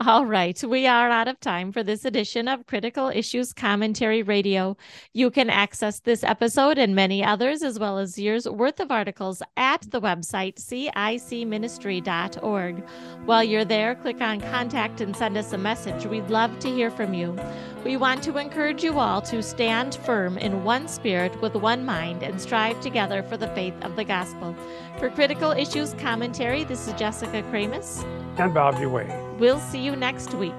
All 0.00 0.26
right. 0.26 0.60
We 0.64 0.88
are 0.88 1.08
out 1.08 1.28
of 1.28 1.38
time 1.38 1.70
for 1.70 1.84
this 1.84 2.04
edition 2.04 2.48
of 2.48 2.66
Critical 2.66 3.10
Issues 3.10 3.52
Commentary 3.52 4.24
Radio. 4.24 4.76
You 5.12 5.30
can 5.30 5.48
access 5.48 6.00
this 6.00 6.24
episode 6.24 6.78
and 6.78 6.96
many 6.96 7.24
others, 7.24 7.62
as 7.62 7.78
well 7.78 7.98
as 7.98 8.18
years 8.18 8.48
worth 8.48 8.80
of 8.80 8.90
articles 8.90 9.40
at 9.56 9.88
the 9.92 10.00
website 10.00 10.56
cicministry.org. 10.56 12.84
While 13.24 13.44
you're 13.44 13.64
there, 13.64 13.94
click 13.94 14.20
on 14.20 14.40
contact 14.40 15.00
and 15.00 15.16
send 15.16 15.36
us 15.36 15.52
a 15.52 15.58
message. 15.58 16.06
We'd 16.06 16.28
love 16.28 16.58
to 16.58 16.68
hear 16.68 16.90
from 16.90 17.14
you. 17.14 17.38
We 17.84 17.98
want 17.98 18.22
to 18.22 18.38
encourage 18.38 18.82
you 18.82 18.98
all 18.98 19.20
to 19.22 19.42
stand 19.42 19.96
firm 19.96 20.38
in 20.38 20.64
one 20.64 20.88
spirit 20.88 21.38
with 21.42 21.54
one 21.54 21.84
mind 21.84 22.22
and 22.22 22.40
strive 22.40 22.80
together 22.80 23.22
for 23.22 23.36
the 23.36 23.48
faith 23.48 23.74
of 23.82 23.94
the 23.94 24.04
gospel. 24.04 24.56
For 24.98 25.10
Critical 25.10 25.50
Issues 25.50 25.92
Commentary, 25.94 26.64
this 26.64 26.88
is 26.88 26.94
Jessica 26.94 27.42
Kramasz. 27.42 28.02
And 28.38 28.54
Bob 28.54 28.76
DeWaay. 28.76 29.38
We'll 29.38 29.60
see 29.60 29.80
you 29.80 29.96
next 29.96 30.32
week. 30.32 30.54